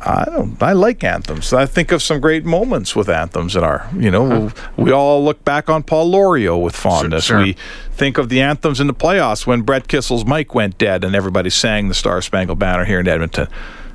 I 0.00 0.24
don't. 0.26 0.62
I 0.62 0.72
like 0.72 1.02
anthems. 1.02 1.52
I 1.52 1.66
think 1.66 1.92
of 1.92 2.02
some 2.02 2.20
great 2.20 2.44
moments 2.44 2.94
with 2.94 3.08
anthems 3.08 3.56
in 3.56 3.64
our. 3.64 3.88
You 3.96 4.10
know, 4.10 4.52
we 4.76 4.92
all 4.92 5.24
look 5.24 5.44
back 5.44 5.68
on 5.68 5.82
Paul 5.82 6.10
Lorieau 6.12 6.62
with 6.62 6.76
fondness. 6.76 7.24
Sure, 7.24 7.38
sure. 7.38 7.44
We 7.46 7.56
think 7.92 8.18
of 8.18 8.28
the 8.28 8.40
anthems 8.40 8.80
in 8.80 8.86
the 8.86 8.94
playoffs 8.94 9.46
when 9.46 9.62
Brett 9.62 9.88
Kissel's 9.88 10.24
mic 10.24 10.54
went 10.54 10.78
dead 10.78 11.04
and 11.04 11.14
everybody 11.14 11.50
sang 11.50 11.88
the 11.88 11.94
Star 11.94 12.22
Spangled 12.22 12.58
Banner 12.58 12.84
here 12.84 13.00
in 13.00 13.08
Edmonton. 13.08 13.48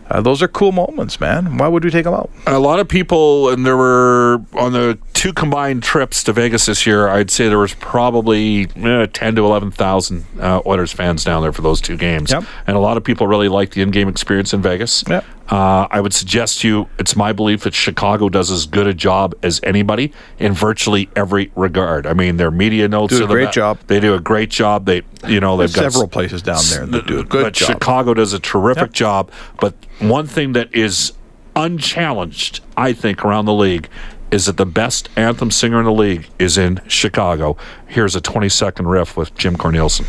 Uh, 0.10 0.22
those 0.22 0.44
are 0.44 0.48
cool 0.50 0.74
moments, 0.74 1.20
man. 1.20 1.58
Why 1.58 1.68
would 1.68 1.84
we 1.84 1.90
take 1.90 2.04
them 2.04 2.14
out? 2.14 2.30
A 2.46 2.60
lot 2.60 2.80
of 2.80 2.88
people, 2.88 3.50
and 3.50 3.66
there 3.66 3.78
were 3.78 4.42
on 4.54 4.74
the 4.74 5.00
two 5.14 5.32
combined 5.32 5.82
trips 5.82 6.24
to 6.26 6.34
Vegas 6.34 6.66
this 6.66 6.86
year. 6.86 7.08
I'd 7.08 7.32
say 7.32 7.48
there 7.48 7.58
was 7.58 7.74
probably 7.76 8.68
eh, 8.76 9.08
ten 9.14 9.36
to 9.36 9.46
eleven 9.46 9.72
thousand 9.72 10.26
uh, 10.40 10.62
Oilers 10.66 10.92
fans 10.92 11.24
down 11.24 11.42
there 11.42 11.54
for 11.54 11.62
those 11.62 11.80
two 11.80 11.96
games. 11.96 12.32
Yep. 12.32 12.44
And 12.68 12.76
a 12.76 12.80
lot 12.80 12.98
of 12.98 13.04
people 13.04 13.28
really 13.28 13.48
liked 13.48 13.74
the 13.74 13.82
in-game 13.82 14.10
experience 14.10 14.54
in 14.54 14.62
Vegas. 14.62 15.04
Yep. 15.08 15.26
Uh, 15.50 15.88
I 15.92 16.00
would 16.00 16.14
suggest 16.14 16.62
to 16.62 16.68
you, 16.68 16.90
it's 16.98 17.16
my 17.18 17.34
belief 17.34 17.64
that 17.64 17.74
Chicago 17.74 18.30
does 18.30 18.50
as 18.50 18.66
good 18.66 18.88
a 18.88 18.94
job 18.94 19.36
as 19.44 19.60
anybody 19.64 20.14
in 20.40 20.54
virtually 20.54 21.10
every 21.18 21.52
regard. 21.56 22.08
I 22.08 22.14
mean, 22.14 22.38
their 22.38 22.50
media 22.50 22.88
notes 22.88 23.14
Do 23.14 23.22
a 23.22 23.24
are 23.26 23.28
the 23.28 23.34
great 23.34 23.46
be- 23.50 23.52
job. 23.52 23.78
They 23.88 24.00
do 24.00 24.14
a 24.14 24.20
great 24.22 24.50
job. 24.50 24.86
They, 24.86 25.02
you 25.28 25.42
know, 25.42 25.58
they've 25.58 25.72
There's 25.72 25.76
got 25.86 25.92
several 25.92 26.08
places 26.08 26.42
down 26.42 26.62
there 26.70 26.86
that 26.86 27.08
do 27.08 27.20
a 27.20 27.24
good 27.26 27.44
but 27.44 27.54
job. 27.54 27.68
Chicago 27.68 28.14
does 28.14 28.32
a 28.34 28.40
terrific 28.40 28.84
Yep. 28.88 28.94
job. 28.94 29.32
But 29.60 29.74
one 30.00 30.28
thing 30.28 30.54
that 30.54 30.74
is 30.74 31.12
unchallenged, 31.58 32.62
I 32.78 32.94
think, 32.94 33.24
around 33.26 33.46
the 33.46 33.54
league 33.54 33.90
is 34.32 34.46
that 34.46 34.58
the 34.58 34.66
best 34.66 35.10
anthem 35.16 35.52
singer 35.52 35.78
in 35.80 35.86
the 35.86 35.92
league 35.92 36.28
is 36.40 36.58
in 36.58 36.82
Chicago. 36.88 37.58
Here's 37.86 38.16
a 38.16 38.22
20 38.22 38.48
second 38.50 38.88
riff 38.88 39.16
with 39.18 39.36
Jim 39.36 39.58
Cornelison. 39.58 40.06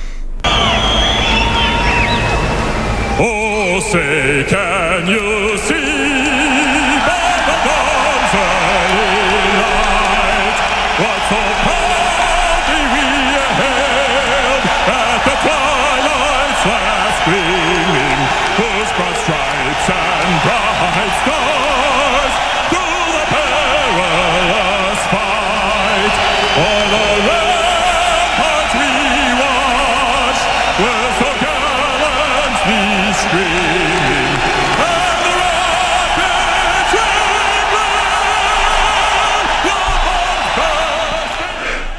Say, 3.80 4.44
can 4.48 5.08
you 5.08 5.58
see 5.58 5.84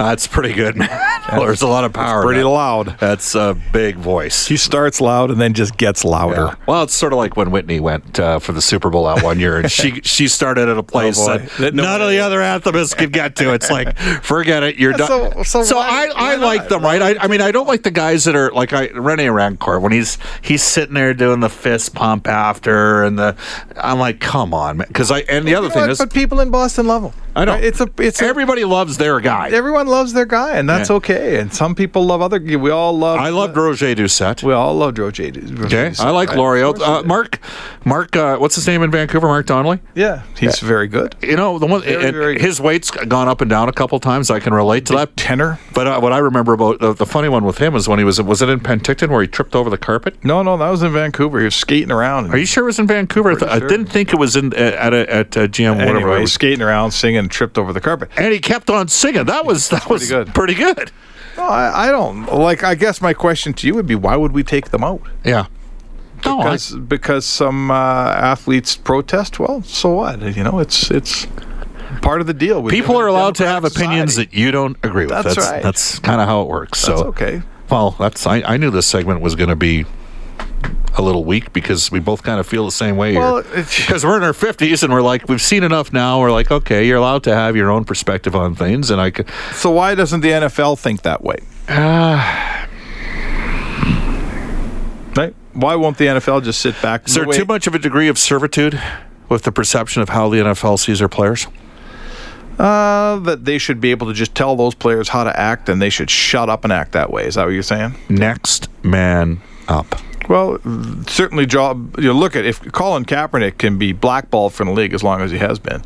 That's 0.05 0.27
pretty 0.27 0.53
good, 0.53 0.75
man. 0.75 1.14
There's 1.31 1.61
a 1.61 1.67
lot 1.67 1.83
of 1.83 1.93
power. 1.93 2.21
in 2.21 2.25
Pretty 2.27 2.41
that. 2.41 2.47
loud. 2.49 2.97
That's 2.99 3.33
a 3.35 3.57
big 3.73 3.95
voice. 3.95 4.47
He 4.47 4.57
starts 4.57 5.01
loud 5.01 5.31
and 5.31 5.39
then 5.41 5.53
just 5.53 5.75
gets 5.77 6.05
louder. 6.05 6.45
Yeah. 6.51 6.55
Well, 6.67 6.83
it's 6.83 6.93
sort 6.93 7.13
of 7.13 7.17
like 7.17 7.35
when 7.35 7.51
Whitney 7.51 7.79
went 7.79 8.19
uh, 8.19 8.39
for 8.39 8.51
the 8.51 8.61
Super 8.61 8.89
Bowl 8.89 9.05
that 9.05 9.23
one 9.23 9.39
year, 9.39 9.57
and 9.57 9.71
she 9.71 10.01
she 10.03 10.27
started 10.27 10.69
at 10.69 10.77
a 10.77 10.83
place 10.83 11.17
Oh, 11.19 11.37
that, 11.37 11.49
That 11.57 11.73
none 11.73 12.01
of 12.01 12.09
the 12.09 12.19
other 12.19 12.39
anthemists 12.39 12.95
could 12.95 13.11
get 13.11 13.35
to. 13.37 13.53
It's 13.53 13.71
like, 13.71 13.97
forget 13.97 14.63
it, 14.63 14.75
you're 14.77 14.93
done. 14.93 15.07
so- 15.43 15.61
so 15.63 15.77
why- 15.77 16.11
I, 16.15 16.33
I 16.33 16.37
why 16.37 16.45
like 16.45 16.59
not? 16.61 16.69
them, 16.69 16.83
right? 16.83 17.01
I, 17.01 17.15
I 17.19 17.27
mean, 17.27 17.41
I 17.41 17.51
don't 17.51 17.67
like 17.67 17.83
the 17.83 17.91
guys 17.91 18.25
that 18.25 18.35
are 18.35 18.51
like 18.51 18.73
I, 18.73 18.89
Rene 18.89 19.25
Rancourt 19.27 19.81
when 19.81 19.91
he's 19.91 20.17
he's 20.41 20.63
sitting 20.63 20.93
there 20.95 21.13
doing 21.13 21.39
the 21.39 21.49
fist 21.49 21.93
pump 21.95 22.27
after, 22.27 23.03
and 23.03 23.17
the 23.17 23.35
I'm 23.77 23.99
like, 23.99 24.19
come 24.19 24.53
on, 24.53 24.77
man. 24.77 24.87
Because 24.87 25.11
I 25.11 25.19
and 25.21 25.47
the 25.47 25.55
other 25.55 25.67
You 25.67 25.73
thing 25.73 25.81
what? 25.83 25.89
is, 25.91 25.97
but 25.97 26.13
people 26.13 26.39
in 26.39 26.51
Boston 26.51 26.87
love 26.87 27.03
him. 27.03 27.11
I 27.37 27.43
know 27.43 27.55
It's 27.55 27.81
a 27.81 27.89
it's 27.97 28.21
a, 28.21 28.25
everybody 28.25 28.63
loves 28.63 28.97
their 28.97 29.19
guy. 29.19 29.49
everyone 29.49 29.87
loves 29.87 30.13
their 30.13 30.25
guy, 30.25 30.55
and 30.57 30.69
that's 30.69 30.89
Yeah. 30.89 30.95
okay. 30.97 31.14
And 31.15 31.53
some 31.53 31.75
people 31.75 32.05
love 32.05 32.21
other. 32.21 32.39
We 32.39 32.69
all 32.69 32.97
love. 32.97 33.19
I 33.19 33.29
loved 33.29 33.55
Roger 33.55 33.95
Doucet. 33.95 34.43
We 34.43 34.53
all 34.53 34.75
love 34.75 34.95
Joe 34.95 35.11
J. 35.11 35.31
Okay, 35.59 35.93
I 35.99 36.09
like 36.11 36.35
L'Oreal. 36.35 36.79
Uh, 36.79 37.03
Mark, 37.03 37.39
Mark, 37.85 38.15
uh, 38.15 38.37
what's 38.37 38.55
his 38.55 38.67
name 38.67 38.83
in 38.83 38.91
Vancouver? 38.91 39.27
Mark 39.27 39.45
Donnelly. 39.45 39.79
Yeah, 39.95 40.23
he's 40.37 40.59
very 40.59 40.87
good. 40.87 41.15
You 41.21 41.35
know, 41.35 41.57
the 41.59 41.65
one 41.65 41.81
Very, 41.81 42.11
very 42.11 42.33
good. 42.35 42.41
his 42.41 42.59
weight's 42.59 42.91
gone 42.91 43.27
up 43.27 43.41
and 43.41 43.49
down 43.49 43.69
a 43.69 43.73
couple 43.73 43.99
times. 43.99 44.29
I 44.29 44.39
can 44.39 44.53
relate 44.53 44.85
to 44.87 44.93
that. 44.93 45.15
Tenor. 45.17 45.59
But 45.73 45.87
uh, 45.87 45.99
what 45.99 46.11
I 46.13 46.17
remember 46.17 46.53
about 46.53 46.79
the, 46.79 46.93
the 46.93 47.05
funny 47.05 47.29
one 47.29 47.45
with 47.45 47.57
him 47.57 47.75
is 47.75 47.87
when 47.87 47.99
he 47.99 48.05
was 48.05 48.21
was 48.21 48.41
it 48.41 48.49
in 48.49 48.59
Penticton 48.59 49.09
where 49.09 49.21
he 49.21 49.27
tripped 49.27 49.55
over 49.55 49.69
the 49.69 49.77
carpet? 49.77 50.23
No, 50.23 50.43
no, 50.43 50.57
that 50.57 50.69
was 50.69 50.83
in 50.83 50.91
Vancouver. 50.93 51.39
He 51.39 51.45
was 51.45 51.55
skating 51.55 51.91
around. 51.91 52.31
Are 52.31 52.37
you 52.37 52.45
sure 52.45 52.63
it 52.63 52.67
was 52.67 52.79
in 52.79 52.87
Vancouver? 52.87 53.31
I, 53.31 53.35
th- 53.35 53.51
I 53.51 53.59
didn't 53.59 53.87
think 53.87 54.13
it 54.13 54.19
was 54.19 54.35
in 54.35 54.53
uh, 54.53 54.57
at 54.57 54.93
a, 54.93 55.13
at 55.13 55.37
uh, 55.37 55.47
GM 55.47 55.77
whatever. 55.77 55.97
Anyway, 55.97 56.11
it 56.13 56.17
he 56.17 56.21
was 56.21 56.33
skating 56.33 56.61
around, 56.61 56.91
singing, 56.91 57.17
and 57.19 57.31
tripped 57.31 57.57
over 57.57 57.71
the 57.73 57.81
carpet. 57.81 58.09
And 58.17 58.33
he 58.33 58.39
kept 58.39 58.69
on 58.69 58.87
singing. 58.87 59.25
That 59.25 59.45
was 59.45 59.69
that 59.69 59.89
was 59.89 60.09
good. 60.09 60.33
Pretty 60.33 60.53
good. 60.55 60.91
No, 61.37 61.43
I, 61.43 61.87
I 61.87 61.91
don't 61.91 62.25
like. 62.27 62.63
I 62.63 62.75
guess 62.75 63.01
my 63.01 63.13
question 63.13 63.53
to 63.53 63.67
you 63.67 63.73
would 63.75 63.87
be, 63.87 63.95
why 63.95 64.15
would 64.15 64.31
we 64.31 64.43
take 64.43 64.69
them 64.69 64.83
out? 64.83 65.01
Yeah. 65.23 65.47
No, 66.25 66.39
I- 66.39 66.43
Because 66.43 66.75
because 66.75 67.25
some 67.25 67.69
uh, 67.71 67.73
athletes 67.73 68.75
protest. 68.75 69.39
Well, 69.39 69.61
so 69.63 69.89
what? 69.95 70.21
You 70.35 70.43
know, 70.43 70.59
it's 70.59 70.89
it's 70.89 71.27
part 72.01 72.21
of 72.21 72.27
the 72.27 72.33
deal. 72.33 72.61
We 72.63 72.71
people 72.71 72.97
are 72.97 73.07
allowed 73.07 73.35
to 73.35 73.45
have 73.45 73.63
democratic 73.63 73.77
opinions 73.87 74.15
that 74.15 74.33
you 74.33 74.51
don't 74.51 74.77
agree 74.83 75.05
with. 75.05 75.11
That's 75.11 75.35
that's 75.35 75.51
right. 75.51 75.61
That's 75.63 75.99
kind 75.99 76.21
of 76.21 76.27
how 76.27 76.41
it 76.41 76.47
works. 76.47 76.83
That's 76.85 77.01
so 77.01 77.07
okay. 77.07 77.41
Well, 77.69 77.91
that's 77.99 78.25
I, 78.25 78.41
I 78.41 78.57
knew 78.57 78.71
this 78.71 78.87
segment 78.87 79.21
was 79.21 79.35
going 79.35 79.49
to 79.49 79.55
be 79.55 79.85
a 80.97 81.01
little 81.01 81.23
weak 81.23 81.51
because 81.53 81.91
we 81.91 81.99
both 81.99 82.23
kind 82.23 82.39
of 82.39 82.47
feel 82.47 82.65
the 82.65 82.71
same 82.71 82.95
way 82.97 83.15
Well, 83.17 83.41
here. 83.43 83.65
Because 83.87 84.05
we're 84.05 84.17
in 84.17 84.23
our 84.23 84.33
fifties 84.33 84.83
and 84.83 84.91
we're 84.93 85.01
like 85.01 85.27
we've 85.27 85.41
seen 85.41 85.63
enough 85.63 85.91
now. 85.93 86.19
We're 86.19 86.31
like, 86.31 86.51
okay, 86.51 86.85
you're 86.87 86.97
allowed 86.97 87.23
to 87.23 87.35
have 87.35 87.55
your 87.55 87.69
own 87.71 87.83
perspective 87.85 88.35
on 88.35 88.55
things, 88.55 88.89
and 88.91 88.99
I 89.01 89.11
could. 89.11 89.27
So 89.53 89.71
why 89.71 89.95
doesn't 89.95 90.21
the 90.21 90.29
NFL 90.31 90.79
think 90.79 91.01
that 91.03 91.23
way? 91.23 91.37
right? 95.17 95.33
Why 95.53 95.75
won't 95.75 95.97
the 95.97 96.05
NFL 96.07 96.43
just 96.43 96.61
sit 96.61 96.79
back? 96.81 97.07
Is 97.07 97.13
there 97.15 97.23
the 97.23 97.29
way- 97.29 97.37
too 97.37 97.45
much 97.45 97.67
of 97.67 97.75
a 97.75 97.79
degree 97.79 98.07
of 98.07 98.17
servitude 98.17 98.79
with 99.29 99.43
the 99.43 99.51
perception 99.51 100.01
of 100.01 100.09
how 100.09 100.29
the 100.29 100.37
NFL 100.37 100.77
sees 100.79 100.99
their 100.99 101.07
players? 101.09 101.47
Uh, 102.59 103.17
that 103.19 103.43
they 103.43 103.57
should 103.57 103.81
be 103.81 103.91
able 103.91 104.07
to 104.07 104.13
just 104.13 104.33
tell 104.33 104.55
those 104.55 104.73
players 104.75 105.09
how 105.09 105.23
to 105.25 105.37
act, 105.39 105.67
and 105.67 105.81
they 105.81 105.89
should 105.89 106.09
shut 106.09 106.49
up 106.49 106.63
and 106.63 106.71
act 106.71 106.93
that 106.93 107.11
way. 107.11 107.25
Is 107.25 107.35
that 107.35 107.43
what 107.45 107.53
you're 107.53 107.63
saying? 107.63 107.95
Next 108.07 108.69
man 108.83 109.41
up. 109.67 109.95
Well, 110.29 110.57
certainly, 111.07 111.45
job. 111.45 111.99
You 111.99 112.13
look 112.13 112.35
at 112.35 112.45
if 112.45 112.61
Colin 112.71 113.05
Kaepernick 113.05 113.57
can 113.57 113.77
be 113.77 113.91
blackballed 113.93 114.53
from 114.53 114.67
the 114.69 114.73
league 114.73 114.93
as 114.93 115.03
long 115.03 115.21
as 115.21 115.31
he 115.31 115.37
has 115.37 115.59
been. 115.59 115.81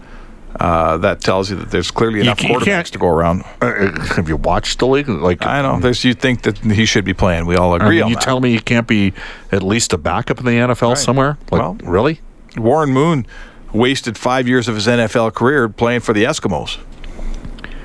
Uh, 0.60 0.97
that 0.97 1.21
tells 1.21 1.49
you 1.52 1.56
that 1.56 1.69
there's 1.71 1.91
clearly 1.91 2.19
enough 2.21 2.41
you 2.41 2.49
quarterbacks 2.49 2.89
to 2.89 2.97
go 2.97 3.08
around. 3.08 3.43
Uh, 3.62 3.91
have 4.15 4.28
you 4.28 4.36
watched 4.36 4.80
the 4.80 4.88
league? 4.88 5.08
Like 5.08 5.45
I 5.45 5.62
know. 5.62 5.80
There's 5.80 6.04
you 6.04 6.13
think 6.15 6.41
that 6.41 6.58
he 6.58 6.86
should 6.86 7.06
be 7.06 7.13
playing. 7.13 7.45
We 7.45 7.56
all 7.56 7.73
I 7.73 7.78
agree 7.78 7.95
mean, 7.97 8.04
on 8.04 8.10
you 8.10 8.15
that. 8.15 8.23
tell 8.23 8.39
me 8.39 8.52
he 8.52 8.60
can't 8.60 8.88
be 8.88 9.13
at 9.52 9.62
least 9.62 9.93
a 9.93 9.97
backup 9.97 10.39
in 10.39 10.45
the 10.45 10.52
NFL 10.54 10.97
somewhere? 10.97 11.38
Like, 11.52 11.62
Well- 11.62 11.78
really? 11.84 12.21
Warren 12.58 12.89
Moon 12.91 13.28
wasted 13.71 14.17
five 14.17 14.47
years 14.47 14.67
of 14.67 14.73
his 14.75 14.88
NFL 14.88 15.36
career 15.36 15.69
playing 15.69 15.99
for 16.02 16.13
the 16.13 16.23
Eskimos. 16.23 16.80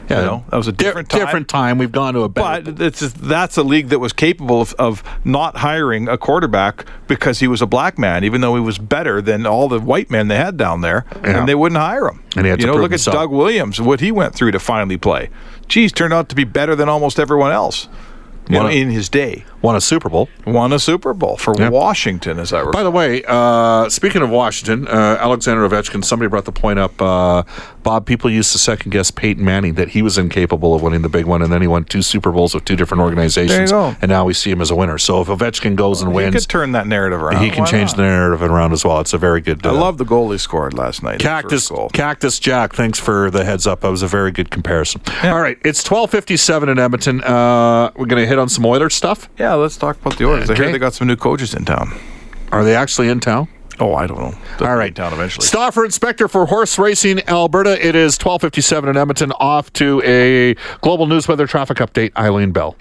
Yeah, 0.09 0.21
You 0.21 0.27
know, 0.27 0.45
that 0.51 0.57
was 0.57 0.69
a 0.69 0.73
Di- 0.73 0.85
different 0.85 1.09
time. 1.09 1.21
different 1.21 1.49
time. 1.49 1.79
We've 1.79 1.91
gone 1.93 2.15
to 2.15 2.21
a 2.23 2.29
better. 2.29 2.71
But 2.73 2.81
it's 2.81 3.01
just, 3.01 3.17
that's 3.17 3.57
a 3.57 3.63
league 3.63 3.89
that 3.89 3.99
was 4.01 4.13
capable 4.13 4.61
of, 4.61 4.75
of 4.75 5.03
not 5.25 5.57
hiring 5.59 6.09
a 6.09 6.19
quarterback 6.19 6.85
because 7.09 7.41
he 7.41 7.49
was 7.49 7.63
a 7.63 7.67
black 7.67 7.99
man, 7.99 8.23
even 8.25 8.41
though 8.43 8.55
he 8.55 8.61
was 8.61 8.79
better 8.79 9.23
than 9.23 9.47
all 9.47 9.69
the 9.69 9.81
white 9.81 10.11
men 10.11 10.29
they 10.29 10.37
had 10.37 10.57
down 10.57 10.83
there, 10.83 11.05
Yeah. 11.23 11.39
and 11.41 11.49
they 11.49 11.55
wouldn't 11.55 11.81
hire 11.81 12.07
him. 12.09 12.23
And 12.37 12.45
he 12.47 12.51
had 12.51 12.61
you 12.61 12.67
to 12.67 12.73
know, 12.75 12.79
look 12.81 12.91
himself. 12.91 13.15
at 13.17 13.19
Doug 13.21 13.31
Williams, 13.31 13.81
what 13.81 14.01
he 14.01 14.13
went 14.13 14.35
through 14.35 14.51
to 14.51 14.59
finally 14.59 14.99
play. 14.99 15.31
Geez, 15.69 15.91
turned 15.93 16.13
out 16.13 16.29
to 16.29 16.35
be 16.35 16.45
better 16.45 16.75
than 16.77 16.89
almost 16.89 17.19
everyone 17.19 17.53
else. 17.53 17.89
You 18.47 18.57
know, 18.59 18.67
in 18.67 18.91
his 18.91 19.09
day, 19.09 19.43
won 19.65 19.75
a 19.77 19.81
Super 19.81 20.09
Bowl. 20.09 20.29
won 20.47 20.73
a 20.73 20.79
Super 20.79 21.15
Bowl 21.15 21.37
for 21.37 21.55
Yeah. 21.59 21.71
Washington, 21.71 22.39
as 22.39 22.53
I 22.53 22.59
recall. 22.61 22.73
By 22.73 22.83
the 22.83 22.91
way, 22.91 23.23
uh, 23.27 23.89
speaking 23.89 24.23
of 24.23 24.31
Washington, 24.31 24.87
uh, 24.87 25.17
Alexander 25.21 25.67
Ovechkin, 25.69 26.05
somebody 26.05 26.29
brought 26.29 26.45
the 26.45 26.53
point 26.53 26.79
up. 26.79 27.01
Uh, 27.01 27.43
Bob, 27.83 28.07
people 28.07 28.31
used 28.31 28.53
to 28.53 28.59
second 28.59 28.91
guess 28.91 29.11
Peyton 29.11 29.45
Manning 29.45 29.75
that 29.75 29.89
he 29.91 30.03
was 30.03 30.17
incapable 30.19 30.75
of 30.75 30.83
winning 30.83 31.03
the 31.03 31.09
big 31.09 31.25
one, 31.27 31.43
and 31.43 31.53
then 31.53 31.61
he 31.61 31.67
won 31.67 31.85
two 31.85 32.03
Super 32.03 32.31
Bowls 32.31 32.55
with 32.55 32.65
two 32.65 32.77
different 32.77 33.03
organizations. 33.03 33.51
There 33.51 33.63
you 33.63 33.93
go. 33.93 33.97
And 34.03 34.09
now 34.11 34.25
we 34.25 34.35
see 34.35 34.51
him 34.51 34.61
as 34.61 34.71
a 34.71 34.75
winner. 34.77 34.99
So 34.99 35.21
if 35.21 35.29
Ovechkin 35.29 35.77
goes 35.77 36.03
and 36.03 36.13
wins. 36.15 36.35
he 36.35 36.41
could 36.41 36.49
turn 36.49 36.73
that 36.73 36.87
narrative 36.87 37.23
around. 37.23 37.43
he 37.43 37.51
can 37.51 37.61
Why 37.65 37.71
change 37.71 37.91
not? 37.93 37.97
the 37.99 38.03
narrative 38.03 38.43
around 38.43 38.73
as 38.73 38.85
well. 38.85 39.01
It's 39.01 39.13
a 39.15 39.19
very 39.19 39.41
good. 39.41 39.67
I 39.67 39.71
uh, 39.71 39.73
love 39.75 39.99
the 39.99 40.05
goal 40.05 40.31
he 40.31 40.39
scored 40.39 40.75
last 40.75 41.03
night. 41.03 41.21
Cactus. 41.21 41.71
Cactus 41.93 42.39
Jack, 42.39 42.75
thanks 42.75 42.99
for 42.99 43.31
the 43.31 43.45
heads 43.45 43.67
up. 43.67 43.81
That 43.81 43.89
was 43.91 44.03
a 44.03 44.07
very 44.07 44.31
good 44.31 44.51
comparison. 44.51 45.01
All 45.23 45.41
right, 45.41 45.59
it's 45.65 45.83
twelve 45.83 46.11
fifty 46.11 46.37
seven 46.37 46.69
in 46.69 46.79
Edmonton. 46.79 47.23
Uh, 47.23 47.91
we're 47.97 48.07
going 48.07 48.23
to 48.23 48.27
hit 48.29 48.39
on 48.39 48.49
some 48.49 48.67
Oilers 48.67 48.95
stuff. 48.95 49.29
Yeah, 49.39 49.54
let's 49.57 49.77
talk 49.77 49.97
about 50.01 50.17
the 50.19 50.27
Oilers. 50.27 50.51
I 50.51 50.55
Okay. 50.55 50.65
hear 50.65 50.73
they 50.73 50.79
got 50.79 50.95
some 50.95 51.07
new 51.09 51.17
coaches 51.17 51.55
in 51.55 51.65
town. 51.65 51.93
Are 52.53 52.65
they 52.65 52.75
actually 52.77 53.09
in 53.09 53.21
town? 53.21 53.49
Oh, 53.81 53.95
I 53.95 54.07
don't 54.07 54.19
know. 54.21 54.35
They'll 54.59 54.69
All 54.69 54.77
right. 54.77 54.89
in 54.89 54.95
town 54.95 55.13
eventually. 55.13 55.47
Stauffer 55.47 55.83
and 55.85 55.93
Spector 55.93 56.31
for 56.31 56.47
Horse 56.47 56.79
Racing 56.79 57.27
Alberta. 57.29 57.73
It 57.85 57.97
is 57.97 58.17
1257 58.17 58.89
in 58.91 58.97
Edmonton. 58.97 59.33
Off 59.33 59.73
to 59.75 60.01
a 60.05 60.55
global 60.81 61.07
news 61.07 61.27
weather 61.27 61.47
traffic 61.49 61.79
update. 61.79 62.13
Eileen 62.17 62.53
Bell. 62.53 62.77